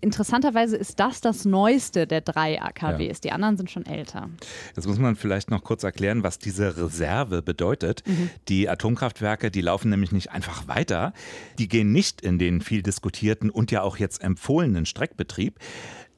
Interessanterweise 0.00 0.76
ist 0.76 1.00
das 1.00 1.20
das 1.20 1.44
neueste 1.44 2.06
der 2.06 2.20
drei 2.20 2.62
AKWs. 2.62 3.16
Ja. 3.16 3.20
Die 3.24 3.32
anderen 3.32 3.56
sind 3.56 3.68
schon 3.68 3.84
älter. 3.84 4.30
Jetzt 4.76 4.86
muss 4.86 4.98
man 4.98 5.16
vielleicht 5.16 5.50
noch 5.50 5.64
kurz 5.64 5.82
erklären, 5.82 6.22
was 6.22 6.38
diese 6.38 6.76
Reserve 6.76 7.42
bedeutet. 7.42 8.04
Mhm. 8.06 8.30
Die 8.46 8.68
Atomkraftwerke, 8.68 9.50
die 9.50 9.60
laufen 9.60 9.90
nämlich 9.90 10.12
nicht 10.12 10.30
einfach 10.30 10.68
weiter. 10.68 11.12
Die 11.58 11.66
gehen 11.66 11.90
nicht 11.90 12.20
in 12.20 12.38
den 12.38 12.60
viel 12.60 12.82
diskutierten 12.82 13.50
und 13.50 13.72
ja 13.72 13.82
auch 13.82 13.96
jetzt 13.96 14.22
empfohlenen 14.22 14.86
Streckbetrieb. 14.86 15.58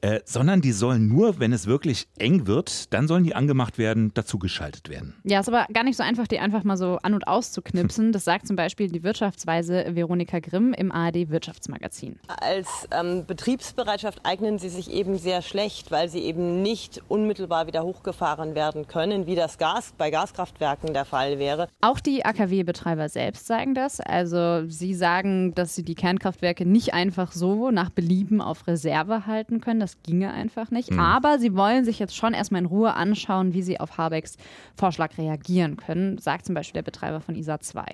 Äh, 0.01 0.21
sondern 0.25 0.61
die 0.61 0.71
sollen 0.71 1.07
nur, 1.07 1.39
wenn 1.39 1.53
es 1.53 1.67
wirklich 1.67 2.07
eng 2.17 2.47
wird, 2.47 2.91
dann 2.91 3.07
sollen 3.07 3.23
die 3.23 3.35
angemacht 3.35 3.77
werden, 3.77 4.11
dazugeschaltet 4.13 4.89
werden. 4.89 5.13
Ja, 5.23 5.39
ist 5.39 5.47
aber 5.47 5.67
gar 5.71 5.83
nicht 5.83 5.95
so 5.95 6.03
einfach, 6.03 6.27
die 6.27 6.39
einfach 6.39 6.63
mal 6.63 6.75
so 6.77 6.97
an- 7.03 7.13
und 7.13 7.27
auszuknipsen. 7.27 8.11
Das 8.21 8.25
sagt 8.25 8.45
zum 8.45 8.55
Beispiel 8.55 8.89
die 8.89 9.03
Wirtschaftsweise 9.03 9.95
Veronika 9.95 10.39
Grimm 10.39 10.73
im 10.73 10.91
ARD 10.91 11.29
Wirtschaftsmagazin. 11.29 12.19
Als 12.27 12.67
ähm, 12.91 13.25
Betriebsbereitschaft 13.25 14.25
eignen 14.25 14.59
sie 14.59 14.69
sich 14.69 14.91
eben 14.91 15.17
sehr 15.17 15.41
schlecht, 15.41 15.91
weil 15.91 16.09
sie 16.09 16.19
eben 16.19 16.61
nicht 16.61 17.01
unmittelbar 17.07 17.67
wieder 17.67 17.83
hochgefahren 17.83 18.53
werden 18.53 18.87
können, 18.87 19.27
wie 19.27 19.35
das 19.35 19.57
Gas 19.57 19.93
bei 19.97 20.11
Gaskraftwerken 20.11 20.93
der 20.93 21.05
Fall 21.05 21.39
wäre. 21.39 21.67
Auch 21.81 21.99
die 21.99 22.25
AKW-Betreiber 22.25 23.07
selbst 23.09 23.47
sagen 23.47 23.75
das. 23.75 23.99
Also 23.99 24.67
sie 24.67 24.93
sagen, 24.93 25.55
dass 25.55 25.75
sie 25.75 25.83
die 25.83 25.95
Kernkraftwerke 25.95 26.65
nicht 26.65 26.93
einfach 26.93 27.31
so 27.31 27.71
nach 27.71 27.89
Belieben 27.89 28.41
auf 28.41 28.67
Reserve 28.67 29.25
halten 29.25 29.61
können. 29.61 29.79
Das 29.79 29.90
das 29.91 30.03
ginge 30.03 30.31
einfach 30.31 30.71
nicht. 30.71 30.91
Mhm. 30.91 30.99
Aber 30.99 31.39
sie 31.39 31.55
wollen 31.55 31.83
sich 31.85 31.99
jetzt 31.99 32.15
schon 32.15 32.33
erstmal 32.33 32.61
in 32.61 32.67
Ruhe 32.67 32.93
anschauen, 32.93 33.53
wie 33.53 33.61
sie 33.61 33.79
auf 33.79 33.97
Habecks 33.97 34.37
Vorschlag 34.75 35.17
reagieren 35.17 35.77
können, 35.77 36.17
sagt 36.17 36.45
zum 36.45 36.55
Beispiel 36.55 36.73
der 36.73 36.83
Betreiber 36.83 37.19
von 37.19 37.35
ISA 37.35 37.59
2. 37.59 37.85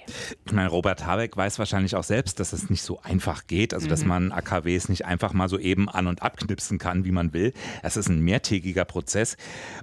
Ich 0.46 0.52
meine, 0.52 0.70
Robert 0.70 1.06
Habeck 1.06 1.36
weiß 1.36 1.60
wahrscheinlich 1.60 1.96
auch 1.96 2.04
selbst, 2.04 2.40
dass 2.40 2.54
es 2.54 2.70
nicht 2.70 2.82
so 2.82 3.00
einfach 3.04 3.48
geht. 3.48 3.74
Also, 3.74 3.88
mhm. 3.88 3.90
dass 3.90 4.06
man 4.06 4.32
AKWs 4.32 4.90
nicht 4.90 5.06
einfach 5.06 5.34
mal 5.34 5.50
so 5.50 5.58
eben 5.58 5.90
an- 5.90 6.08
und 6.08 6.22
abknipsen 6.22 6.78
kann, 6.78 7.06
wie 7.06 7.12
man 7.12 7.34
will. 7.34 7.54
Das 7.82 7.98
ist 7.98 8.10
ein 8.10 8.22
mehrtägiger 8.22 8.86
Prozess. 8.86 9.38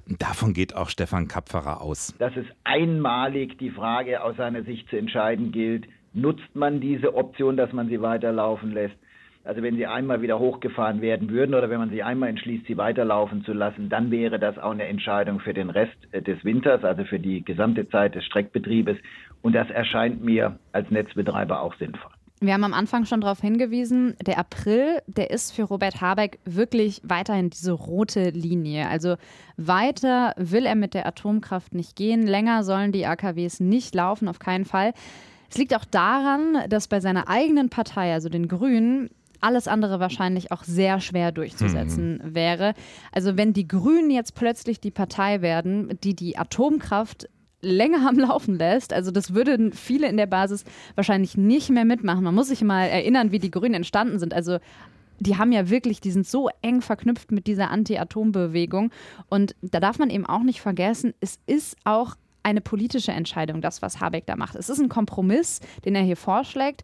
Davon 0.07 0.53
geht 0.53 0.75
auch 0.75 0.89
Stefan 0.89 1.29
Kapferer 1.29 1.81
aus. 1.81 2.15
Dass 2.19 2.37
es 2.37 2.47
einmalig 2.65 3.59
die 3.59 3.71
Frage 3.71 4.23
aus 4.23 4.37
seiner 4.37 4.63
Sicht 4.63 4.89
zu 4.89 4.97
entscheiden 4.97 5.53
gilt, 5.53 5.87
nutzt 6.13 6.55
man 6.55 6.81
diese 6.81 7.15
Option, 7.15 7.57
dass 7.57 7.73
man 7.73 7.89
sie 7.89 8.01
weiterlaufen 8.01 8.71
lässt 8.71 8.95
Also 9.45 9.63
wenn 9.63 9.77
sie 9.77 9.87
einmal 9.87 10.23
wieder 10.23 10.39
hochgefahren 10.39 11.03
werden 11.03 11.29
würden 11.29 11.55
oder 11.55 11.69
wenn 11.69 11.79
man 11.79 11.91
sich 11.91 12.03
einmal 12.03 12.31
entschließt, 12.31 12.67
sie 12.67 12.79
weiterlaufen 12.79 13.45
zu 13.45 13.53
lassen, 13.53 13.91
dann 13.91 14.11
wäre 14.11 14.39
das 14.39 14.57
auch 14.59 14.71
eine 14.71 14.87
Entscheidung 14.87 15.39
für 15.41 15.53
den 15.53 15.69
Rest 15.69 15.97
äh, 16.13 16.23
des 16.23 16.43
Winters, 16.45 16.83
also 16.83 17.05
für 17.05 17.19
die 17.19 17.45
gesamte 17.45 17.89
Zeit 17.91 18.15
des 18.15 18.25
Streckbetriebes. 18.25 18.97
Und 19.43 19.55
das 19.55 19.69
erscheint 19.69 20.25
mir 20.25 20.59
als 20.73 20.91
Netzbetreiber 20.91 21.61
auch 21.61 21.75
sinnvoll. 21.77 22.11
Wir 22.41 22.55
haben 22.55 22.65
am 22.65 22.75
Anfang 22.75 23.05
schon 23.05 23.21
darauf 23.21 23.41
hingewiesen, 23.41 24.17
der 24.27 24.39
April, 24.39 25.01
der 25.07 25.31
ist 25.31 25.53
für 25.53 25.63
Robert 25.63 26.01
Habeck 26.01 26.41
wirklich 26.45 27.01
weiterhin 27.05 27.51
diese 27.51 27.73
rote 27.73 28.31
Linie. 28.31 28.89
Also 28.89 29.17
weiter 29.57 30.35
will 30.37 30.67
er 30.67 30.75
mit 30.75 30.95
der 30.95 31.07
Atomkraft 31.07 31.75
nicht 31.75 31.97
gehen, 31.97 32.27
länger 32.27 32.65
sollen 32.65 32.93
die 32.93 33.07
AKWs 33.07 33.61
nicht 33.61 33.95
laufen, 33.95 34.29
auf 34.29 34.41
keinen 34.41 34.65
Fall. 34.65 34.93
Es 35.49 35.59
liegt 35.59 35.75
auch 35.75 35.85
daran, 35.85 36.59
dass 36.69 36.89
bei 36.89 37.01
seiner 37.01 37.29
eigenen 37.29 37.71
Partei, 37.71 38.13
also 38.13 38.29
den 38.29 38.49
Grünen, 38.49 39.11
alles 39.41 39.69
andere 39.69 40.01
wahrscheinlich 40.01 40.53
auch 40.53 40.65
sehr 40.65 41.01
schwer 41.01 41.33
durchzusetzen 41.33 42.21
mhm. 42.23 42.35
wäre. 42.35 42.75
Also 43.13 43.37
wenn 43.37 43.53
die 43.53 43.69
Grünen 43.69 44.11
jetzt 44.11 44.35
plötzlich 44.35 44.81
die 44.81 44.91
Partei 44.91 45.43
werden, 45.43 45.99
die 46.03 46.15
die 46.15 46.37
Atomkraft 46.39 47.29
länger 47.65 48.07
am 48.09 48.19
Laufen 48.19 48.59
lässt. 48.59 48.93
Also 48.93 49.11
das 49.11 49.35
würden 49.35 49.73
viele 49.73 50.09
in 50.09 50.17
der 50.17 50.27
Basis 50.27 50.65
wahrscheinlich 50.95 51.37
nicht 51.37 51.71
mehr 51.71 51.85
mitmachen. 51.85 52.23
Man 52.23 52.35
muss 52.35 52.49
sich 52.49 52.63
mal 52.63 52.85
erinnern, 52.85 53.33
wie 53.33 53.39
die 53.39 53.51
Grünen 53.51 53.75
entstanden 53.75 54.19
sind. 54.19 54.35
Also 54.35 54.59
die 55.21 55.39
haben 55.39 55.53
ja 55.53 55.71
wirklich, 55.71 56.01
die 56.01 56.11
sind 56.11 56.27
so 56.27 56.49
eng 56.63 56.81
verknüpft 56.83 57.33
mit 57.33 57.47
dieser 57.47 57.71
Anti-Atom-Bewegung. 57.71 58.91
Und 59.29 59.55
da 59.63 59.81
darf 59.81 59.99
man 59.99 60.11
eben 60.11 60.27
auch 60.27 60.43
nicht 60.43 60.61
vergessen, 60.61 61.15
es 61.21 61.39
ist 61.47 61.77
auch 61.85 62.17
eine 62.43 62.61
politische 62.61 63.13
Entscheidung, 63.13 63.63
das, 63.63 63.81
was 63.81 64.01
Habeck 64.01 64.27
da 64.27 64.37
macht. 64.37 64.55
Es 64.55 64.69
ist 64.69 64.79
ein 64.79 64.91
Kompromiss, 64.91 65.61
den 65.85 65.95
er 65.95 66.03
hier 66.03 66.17
vorschlägt. 66.17 66.83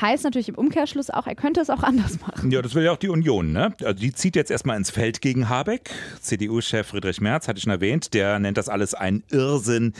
Heißt 0.00 0.24
natürlich 0.24 0.48
im 0.48 0.54
Umkehrschluss 0.54 1.10
auch, 1.10 1.26
er 1.26 1.34
könnte 1.34 1.60
es 1.60 1.70
auch 1.70 1.82
anders 1.82 2.20
machen. 2.20 2.50
Ja, 2.50 2.62
das 2.62 2.74
will 2.74 2.84
ja 2.84 2.92
auch 2.92 2.96
die 2.98 3.08
Union, 3.08 3.52
ne? 3.52 3.74
Also 3.82 3.94
die 3.94 4.12
zieht 4.12 4.36
jetzt 4.36 4.50
erstmal 4.50 4.76
ins 4.76 4.90
Feld 4.90 5.20
gegen 5.20 5.48
Habeck. 5.48 5.90
CDU-Chef 6.20 6.86
Friedrich 6.86 7.20
Merz, 7.20 7.48
hatte 7.48 7.58
ich 7.58 7.64
schon 7.64 7.72
erwähnt, 7.72 8.14
der 8.14 8.38
nennt 8.38 8.56
das 8.56 8.68
alles 8.68 8.94
ein 8.94 9.22
Irrsinn 9.30 9.92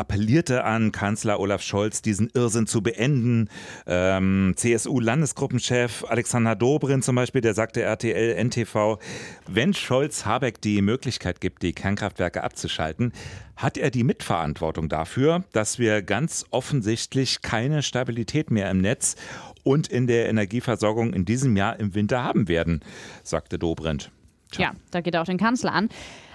appellierte 0.00 0.64
an 0.64 0.92
Kanzler 0.92 1.38
Olaf 1.38 1.62
Scholz, 1.62 2.00
diesen 2.00 2.30
Irrsinn 2.32 2.66
zu 2.66 2.82
beenden. 2.82 3.50
Ähm, 3.86 4.54
CSU-Landesgruppenchef 4.56 6.04
Alexander 6.08 6.56
Dobrin 6.56 7.02
zum 7.02 7.16
Beispiel, 7.16 7.42
der 7.42 7.52
sagte 7.52 7.82
RTL, 7.82 8.34
NTV, 8.42 8.98
wenn 9.46 9.74
Scholz 9.74 10.24
Habeck 10.24 10.62
die 10.62 10.80
Möglichkeit 10.80 11.42
gibt, 11.42 11.62
die 11.62 11.74
Kernkraftwerke 11.74 12.42
abzuschalten, 12.42 13.12
hat 13.56 13.76
er 13.76 13.90
die 13.90 14.04
Mitverantwortung 14.04 14.88
dafür, 14.88 15.44
dass 15.52 15.78
wir 15.78 16.00
ganz 16.00 16.46
offensichtlich 16.50 17.42
keine 17.42 17.82
Stabilität 17.82 18.50
mehr 18.50 18.70
im 18.70 18.78
Netz 18.78 19.16
und 19.64 19.86
in 19.86 20.06
der 20.06 20.30
Energieversorgung 20.30 21.12
in 21.12 21.26
diesem 21.26 21.56
Jahr 21.58 21.78
im 21.78 21.94
Winter 21.94 22.24
haben 22.24 22.48
werden, 22.48 22.80
sagte 23.22 23.58
Dobrindt. 23.58 24.10
Ja, 24.56 24.72
da 24.90 25.02
geht 25.02 25.14
er 25.14 25.20
auch 25.20 25.26
den 25.26 25.38
Kanzler 25.38 25.72
an. 25.72 25.90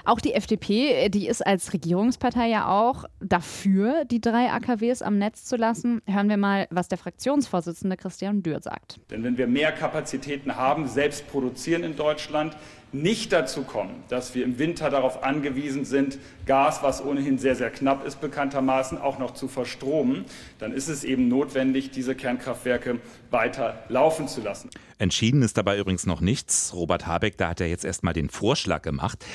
Auch 0.05 0.19
die 0.19 0.33
FDP, 0.33 1.09
die 1.09 1.27
ist 1.27 1.45
als 1.45 1.74
Regierungspartei 1.74 2.47
ja 2.47 2.67
auch 2.69 3.05
dafür, 3.19 4.05
die 4.05 4.21
drei 4.21 4.51
AKWs 4.51 5.01
am 5.01 5.17
Netz 5.17 5.45
zu 5.45 5.55
lassen. 5.55 6.03
Hören 6.05 6.29
wir 6.29 6.38
mal, 6.38 6.67
was 6.69 6.88
der 6.88 7.00
Fraktionsvorsitzende 7.00 7.97
Christian 7.97 8.43
Dürr 8.43 8.62
sagt. 8.62 9.00
Denn 9.09 9.24
wenn 9.24 9.39
wir 9.39 9.47
mehr 9.47 9.71
Kapazitäten 9.71 10.55
haben, 10.55 10.88
selbst 10.88 11.27
produzieren 11.27 11.83
in 11.83 11.95
Deutschland, 11.95 12.55
nicht 13.02 13.34
dazu 13.34 13.64
kommen, 13.64 14.04
dass 14.10 14.36
wir 14.36 14.44
im 14.44 14.58
Winter 14.58 14.90
darauf 14.90 15.24
angewiesen 15.24 15.86
sind, 15.86 16.18
Gas, 16.46 16.82
was 16.82 17.04
ohnehin 17.04 17.38
sehr, 17.38 17.56
sehr 17.56 17.70
knapp 17.70 18.06
ist, 18.06 18.22
bekanntermaßen 18.22 18.98
auch 18.98 19.20
noch 19.20 19.32
zu 19.32 19.48
verstromen, 19.48 20.25
dann 20.60 20.72
ist 20.72 20.88
es 20.88 21.04
eben 21.04 21.28
notwendig, 21.28 21.92
diese 21.92 22.16
Kernkraftwerke 22.16 23.00
weiter 23.32 23.84
laufen 23.90 24.28
zu 24.28 24.42
lassen. 24.42 24.70
Entschieden 24.98 25.42
ist 25.42 25.58
dabei 25.58 25.78
übrigens 25.78 26.06
noch 26.06 26.22
nichts. 26.22 26.74
Robert 26.74 27.06
Habeck, 27.06 27.38
da 27.38 27.50
hat 27.50 27.60
er 27.60 27.68
jetzt 27.68 27.84
erstmal 27.84 28.14
den 28.14 28.30
Vorschlag 28.30 28.82
gemacht, 28.82 29.25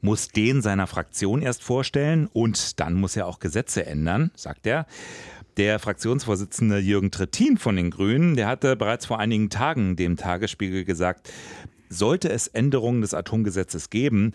muss 0.00 0.28
den 0.28 0.62
seiner 0.62 0.86
Fraktion 0.86 1.42
erst 1.42 1.62
vorstellen 1.62 2.28
und 2.32 2.80
dann 2.80 2.94
muss 2.94 3.16
er 3.16 3.26
auch 3.26 3.38
Gesetze 3.38 3.84
ändern, 3.84 4.30
sagt 4.34 4.66
er. 4.66 4.86
Der 5.56 5.78
Fraktionsvorsitzende 5.78 6.78
Jürgen 6.78 7.10
Trittin 7.10 7.58
von 7.58 7.76
den 7.76 7.90
Grünen, 7.90 8.34
der 8.36 8.46
hatte 8.46 8.76
bereits 8.76 9.04
vor 9.04 9.18
einigen 9.18 9.50
Tagen 9.50 9.96
dem 9.96 10.16
Tagesspiegel 10.16 10.84
gesagt, 10.84 11.30
sollte 11.90 12.30
es 12.30 12.46
Änderungen 12.46 13.02
des 13.02 13.12
Atomgesetzes 13.12 13.90
geben, 13.90 14.32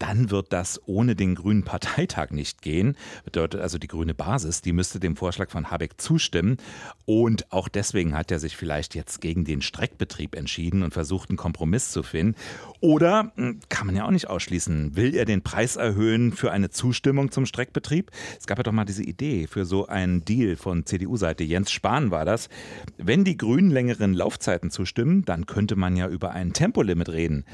dann 0.00 0.30
wird 0.30 0.52
das 0.52 0.80
ohne 0.86 1.14
den 1.14 1.34
Grünen 1.34 1.62
Parteitag 1.62 2.30
nicht 2.30 2.62
gehen. 2.62 2.96
Bedeutet 3.24 3.60
also 3.60 3.78
die 3.78 3.86
grüne 3.86 4.14
Basis, 4.14 4.62
die 4.62 4.72
müsste 4.72 4.98
dem 4.98 5.14
Vorschlag 5.14 5.50
von 5.50 5.70
Habeck 5.70 6.00
zustimmen. 6.00 6.56
Und 7.04 7.52
auch 7.52 7.68
deswegen 7.68 8.16
hat 8.16 8.30
er 8.30 8.38
sich 8.38 8.56
vielleicht 8.56 8.94
jetzt 8.94 9.20
gegen 9.20 9.44
den 9.44 9.60
Streckbetrieb 9.60 10.34
entschieden 10.34 10.82
und 10.82 10.94
versucht, 10.94 11.28
einen 11.28 11.36
Kompromiss 11.36 11.90
zu 11.90 12.02
finden. 12.02 12.34
Oder, 12.80 13.30
hm, 13.36 13.60
kann 13.68 13.86
man 13.86 13.94
ja 13.94 14.06
auch 14.06 14.10
nicht 14.10 14.28
ausschließen, 14.28 14.96
will 14.96 15.14
er 15.14 15.26
den 15.26 15.42
Preis 15.42 15.76
erhöhen 15.76 16.32
für 16.32 16.50
eine 16.50 16.70
Zustimmung 16.70 17.30
zum 17.30 17.44
Streckbetrieb? 17.44 18.10
Es 18.38 18.46
gab 18.46 18.58
ja 18.58 18.62
doch 18.62 18.72
mal 18.72 18.86
diese 18.86 19.02
Idee 19.02 19.46
für 19.46 19.66
so 19.66 19.86
einen 19.86 20.24
Deal 20.24 20.56
von 20.56 20.86
CDU-Seite. 20.86 21.44
Jens 21.44 21.70
Spahn 21.70 22.10
war 22.10 22.24
das. 22.24 22.48
Wenn 22.96 23.24
die 23.24 23.36
Grünen 23.36 23.70
längeren 23.70 24.14
Laufzeiten 24.14 24.70
zustimmen, 24.70 25.26
dann 25.26 25.44
könnte 25.44 25.76
man 25.76 25.94
ja 25.94 26.08
über 26.08 26.30
ein 26.30 26.54
Tempolimit 26.54 27.10
reden. 27.10 27.44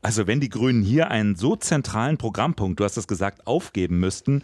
Also 0.00 0.26
wenn 0.26 0.40
die 0.40 0.48
Grünen 0.48 0.82
hier 0.82 1.10
einen 1.10 1.36
so 1.36 1.56
zentralen 1.56 1.89
Programmpunkt, 2.18 2.80
du 2.80 2.84
hast 2.84 2.96
es 2.96 3.08
gesagt, 3.08 3.46
aufgeben 3.46 4.00
müssten, 4.00 4.42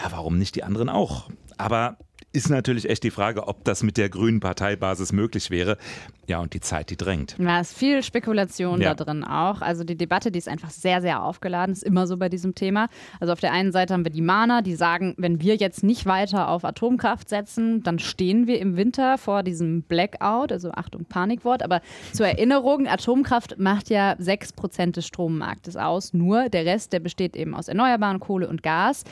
ja, 0.00 0.10
warum 0.10 0.38
nicht 0.38 0.54
die 0.54 0.64
anderen 0.64 0.88
auch? 0.88 1.28
Aber 1.56 1.98
ist 2.32 2.50
natürlich 2.50 2.88
echt 2.90 3.04
die 3.04 3.10
Frage, 3.10 3.48
ob 3.48 3.64
das 3.64 3.82
mit 3.82 3.96
der 3.96 4.10
grünen 4.10 4.40
Parteibasis 4.40 5.12
möglich 5.12 5.50
wäre. 5.50 5.78
Ja, 6.26 6.40
und 6.40 6.52
die 6.52 6.60
Zeit, 6.60 6.90
die 6.90 6.96
drängt. 6.96 7.36
Ja, 7.38 7.60
es 7.60 7.70
ist 7.70 7.78
viel 7.78 8.02
Spekulation 8.02 8.82
ja. 8.82 8.92
da 8.94 9.02
drin 9.02 9.24
auch. 9.24 9.62
Also 9.62 9.82
die 9.82 9.96
Debatte, 9.96 10.30
die 10.30 10.38
ist 10.38 10.48
einfach 10.48 10.68
sehr, 10.68 11.00
sehr 11.00 11.22
aufgeladen, 11.22 11.72
ist 11.72 11.82
immer 11.82 12.06
so 12.06 12.18
bei 12.18 12.28
diesem 12.28 12.54
Thema. 12.54 12.88
Also 13.18 13.32
auf 13.32 13.40
der 13.40 13.52
einen 13.52 13.72
Seite 13.72 13.94
haben 13.94 14.04
wir 14.04 14.12
die 14.12 14.20
Mahner, 14.20 14.60
die 14.60 14.74
sagen, 14.74 15.14
wenn 15.16 15.40
wir 15.40 15.56
jetzt 15.56 15.82
nicht 15.82 16.04
weiter 16.04 16.48
auf 16.48 16.64
Atomkraft 16.64 17.30
setzen, 17.30 17.82
dann 17.82 17.98
stehen 17.98 18.46
wir 18.46 18.60
im 18.60 18.76
Winter 18.76 19.16
vor 19.16 19.42
diesem 19.42 19.82
Blackout, 19.82 20.52
also 20.52 20.70
Achtung, 20.72 21.06
Panikwort. 21.06 21.62
Aber 21.62 21.80
zur 22.12 22.26
Erinnerung, 22.26 22.86
Atomkraft 22.86 23.58
macht 23.58 23.88
ja 23.88 24.12
6% 24.12 24.92
des 24.92 25.06
Strommarktes 25.06 25.76
aus. 25.76 26.12
Nur 26.12 26.50
der 26.50 26.66
Rest, 26.66 26.92
der 26.92 27.00
besteht 27.00 27.36
eben 27.36 27.54
aus 27.54 27.68
erneuerbaren 27.68 28.20
Kohle 28.20 28.48
und 28.48 28.62
Gas. 28.62 29.04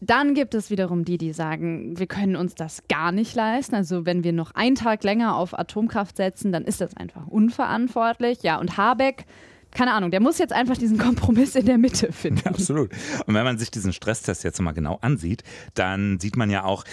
Dann 0.00 0.34
gibt 0.34 0.54
es 0.54 0.70
wiederum 0.70 1.04
die, 1.04 1.18
die 1.18 1.32
sagen, 1.32 1.98
wir 1.98 2.06
können 2.06 2.36
uns 2.36 2.54
das 2.54 2.82
gar 2.88 3.12
nicht 3.12 3.34
leisten. 3.34 3.74
Also 3.74 4.06
wenn 4.06 4.24
wir 4.24 4.32
noch 4.32 4.52
einen 4.54 4.74
Tag 4.74 5.04
länger 5.04 5.36
auf 5.36 5.58
Atomkraft 5.58 6.16
setzen, 6.16 6.52
dann 6.52 6.64
ist 6.64 6.80
das 6.80 6.96
einfach 6.96 7.26
unverantwortlich. 7.26 8.42
Ja, 8.42 8.58
und 8.58 8.76
Habeck, 8.78 9.26
keine 9.70 9.92
Ahnung, 9.92 10.10
der 10.10 10.20
muss 10.20 10.38
jetzt 10.38 10.52
einfach 10.52 10.76
diesen 10.76 10.98
Kompromiss 10.98 11.54
in 11.54 11.66
der 11.66 11.78
Mitte 11.78 12.12
finden. 12.12 12.48
Absolut. 12.48 12.90
Und 13.26 13.34
wenn 13.34 13.44
man 13.44 13.58
sich 13.58 13.70
diesen 13.70 13.92
Stresstest 13.92 14.42
jetzt 14.42 14.60
mal 14.60 14.72
genau 14.72 14.98
ansieht, 15.02 15.42
dann 15.74 16.18
sieht 16.18 16.36
man 16.36 16.50
ja 16.50 16.64
auch, 16.64 16.84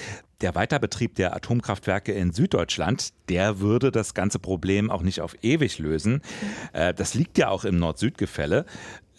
der 0.41 0.53
Weiterbetrieb 0.53 1.15
der 1.15 1.35
Atomkraftwerke 1.35 2.11
in 2.11 2.31
Süddeutschland, 2.31 3.09
der 3.27 3.59
würde 3.59 3.89
das 3.89 4.13
ganze 4.13 4.37
Problem 4.37 4.91
auch 4.91 5.01
nicht 5.01 5.21
auf 5.21 5.35
ewig 5.41 5.79
lösen. 5.79 6.21
Äh, 6.73 6.93
das 6.93 7.15
liegt 7.15 7.39
ja 7.39 7.49
auch 7.49 7.65
im 7.65 7.77
Nord-Süd-Gefälle. 7.77 8.65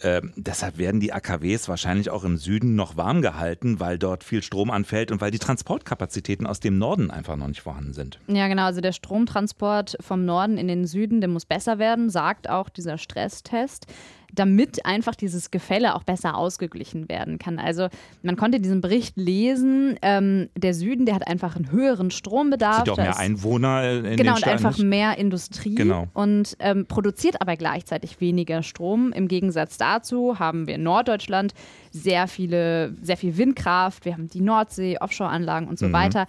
Äh, 0.01 0.21
deshalb 0.35 0.77
werden 0.77 0.99
die 0.99 1.13
AKWs 1.13 1.67
wahrscheinlich 1.67 2.09
auch 2.09 2.23
im 2.23 2.37
Süden 2.37 2.75
noch 2.75 2.97
warm 2.97 3.21
gehalten, 3.21 3.79
weil 3.79 3.97
dort 3.97 4.23
viel 4.23 4.41
Strom 4.41 4.71
anfällt 4.71 5.11
und 5.11 5.21
weil 5.21 5.31
die 5.31 5.39
Transportkapazitäten 5.39 6.47
aus 6.47 6.59
dem 6.59 6.77
Norden 6.77 7.11
einfach 7.11 7.35
noch 7.35 7.47
nicht 7.47 7.61
vorhanden 7.61 7.93
sind. 7.93 8.19
Ja, 8.27 8.47
genau. 8.47 8.63
Also 8.63 8.81
der 8.81 8.93
Stromtransport 8.93 9.97
vom 9.99 10.25
Norden 10.25 10.57
in 10.57 10.67
den 10.67 10.85
Süden, 10.85 11.21
der 11.21 11.29
muss 11.29 11.45
besser 11.45 11.79
werden, 11.79 12.09
sagt 12.09 12.49
auch 12.49 12.69
dieser 12.69 12.97
Stresstest 12.97 13.87
damit 14.33 14.85
einfach 14.85 15.15
dieses 15.15 15.51
Gefälle 15.51 15.95
auch 15.95 16.03
besser 16.03 16.35
ausgeglichen 16.35 17.09
werden 17.09 17.39
kann. 17.39 17.59
Also 17.59 17.87
man 18.21 18.35
konnte 18.35 18.59
diesen 18.59 18.81
Bericht 18.81 19.17
lesen, 19.17 19.97
ähm, 20.01 20.49
der 20.55 20.73
Süden, 20.73 21.05
der 21.05 21.15
hat 21.15 21.27
einfach 21.27 21.55
einen 21.55 21.71
höheren 21.71 22.11
Strombedarf. 22.11 22.79
Sieht 22.79 22.89
auch 22.89 22.97
mehr 22.97 23.17
Einwohner 23.17 24.05
in 24.05 24.17
Genau, 24.17 24.35
und 24.35 24.47
einfach 24.47 24.77
mehr 24.77 25.17
Industrie 25.17 25.75
genau. 25.75 26.07
und 26.13 26.55
ähm, 26.59 26.85
produziert 26.85 27.41
aber 27.41 27.55
gleichzeitig 27.55 28.21
weniger 28.21 28.63
Strom. 28.63 29.11
Im 29.13 29.27
Gegensatz 29.27 29.77
dazu 29.77 30.39
haben 30.39 30.67
wir 30.67 30.75
in 30.75 30.83
Norddeutschland 30.83 31.53
sehr 31.91 32.27
viele, 32.27 32.93
sehr 33.01 33.17
viel 33.17 33.37
Windkraft, 33.37 34.05
wir 34.05 34.13
haben 34.13 34.29
die 34.29 34.41
Nordsee, 34.41 34.97
Offshore-Anlagen 34.99 35.67
und 35.67 35.79
so 35.79 35.87
mhm. 35.87 35.93
weiter. 35.93 36.27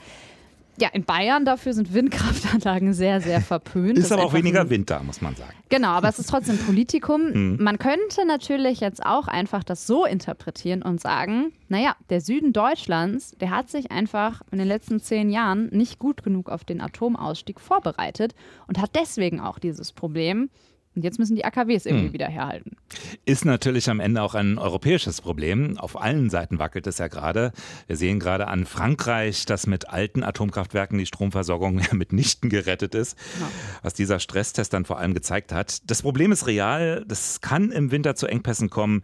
Ja, 0.81 0.88
in 0.93 1.05
Bayern 1.05 1.45
dafür 1.45 1.75
sind 1.75 1.93
Windkraftanlagen 1.93 2.95
sehr, 2.95 3.21
sehr 3.21 3.40
verpönt. 3.43 3.99
ist 3.99 4.12
aber 4.12 4.25
auch 4.25 4.33
weniger 4.33 4.62
ein, 4.62 4.71
Wind 4.71 4.90
da, 4.90 5.03
muss 5.03 5.21
man 5.21 5.37
sagen. 5.37 5.53
Genau, 5.69 5.88
aber 5.88 6.09
es 6.09 6.19
ist 6.19 6.31
trotzdem 6.31 6.59
Politikum. 6.59 7.21
Mhm. 7.31 7.59
Man 7.61 7.79
könnte 7.79 8.27
natürlich 8.27 8.81
jetzt 8.81 9.05
auch 9.05 9.29
einfach 9.29 9.62
das 9.62 9.87
so 9.87 10.05
interpretieren 10.05 10.83
und 10.83 11.01
sagen, 11.01 11.53
naja, 11.69 11.95
der 12.09 12.21
Süden 12.21 12.53
Deutschlands, 12.53 13.33
der 13.40 13.51
hat 13.51 13.69
sich 13.69 13.90
einfach 13.90 14.43
in 14.51 14.59
den 14.59 14.66
letzten 14.66 15.01
zehn 15.01 15.31
Jahren 15.31 15.69
nicht 15.69 15.99
gut 15.99 16.23
genug 16.23 16.49
auf 16.49 16.64
den 16.64 16.81
Atomausstieg 16.81 17.61
vorbereitet 17.61 18.35
und 18.66 18.81
hat 18.81 18.90
deswegen 18.97 19.40
auch 19.40 19.59
dieses 19.59 19.93
Problem. 19.93 20.51
Und 20.96 21.05
jetzt 21.05 21.20
müssen 21.20 21.37
die 21.37 21.44
AKWs 21.44 21.87
irgendwie 21.87 22.07
hm. 22.07 22.12
wieder 22.12 22.26
herhalten. 22.26 22.76
Ist 23.24 23.44
natürlich 23.44 23.88
am 23.88 24.00
Ende 24.00 24.22
auch 24.22 24.35
ein 24.35 24.59
europäisches 24.59 25.20
Problem. 25.20 25.79
Auf 25.79 26.00
allen 26.00 26.31
Seiten 26.31 26.59
wackelt 26.59 26.87
es 26.88 26.98
ja 26.98 27.07
gerade. 27.07 27.53
Wir 27.87 27.96
sehen 27.96 28.18
gerade 28.18 28.48
an 28.48 28.66
Frankreich, 28.66 29.46
dass 29.46 29.68
mit 29.68 29.88
alten 29.88 30.24
Atomkraftwerken 30.24 30.98
die 30.98 31.07
Stromversorgung 31.07 31.79
ja 31.90 31.94
mitnichten 31.94 32.50
gerettet 32.50 32.96
ist. 32.96 33.16
Ja. 33.38 33.48
Was 33.83 33.94
dieser 33.94 34.18
Stresstest 34.18 34.72
dann 34.72 34.85
vor 34.85 34.98
allem 34.98 35.14
gezeigt 35.14 35.53
hat. 35.53 35.88
Das 35.88 36.03
Problem 36.03 36.33
ist 36.33 36.48
real. 36.48 37.05
Das 37.07 37.40
kann 37.40 37.70
im 37.70 37.92
Winter 37.92 38.16
zu 38.16 38.26
Engpässen 38.26 38.68
kommen. 38.68 39.03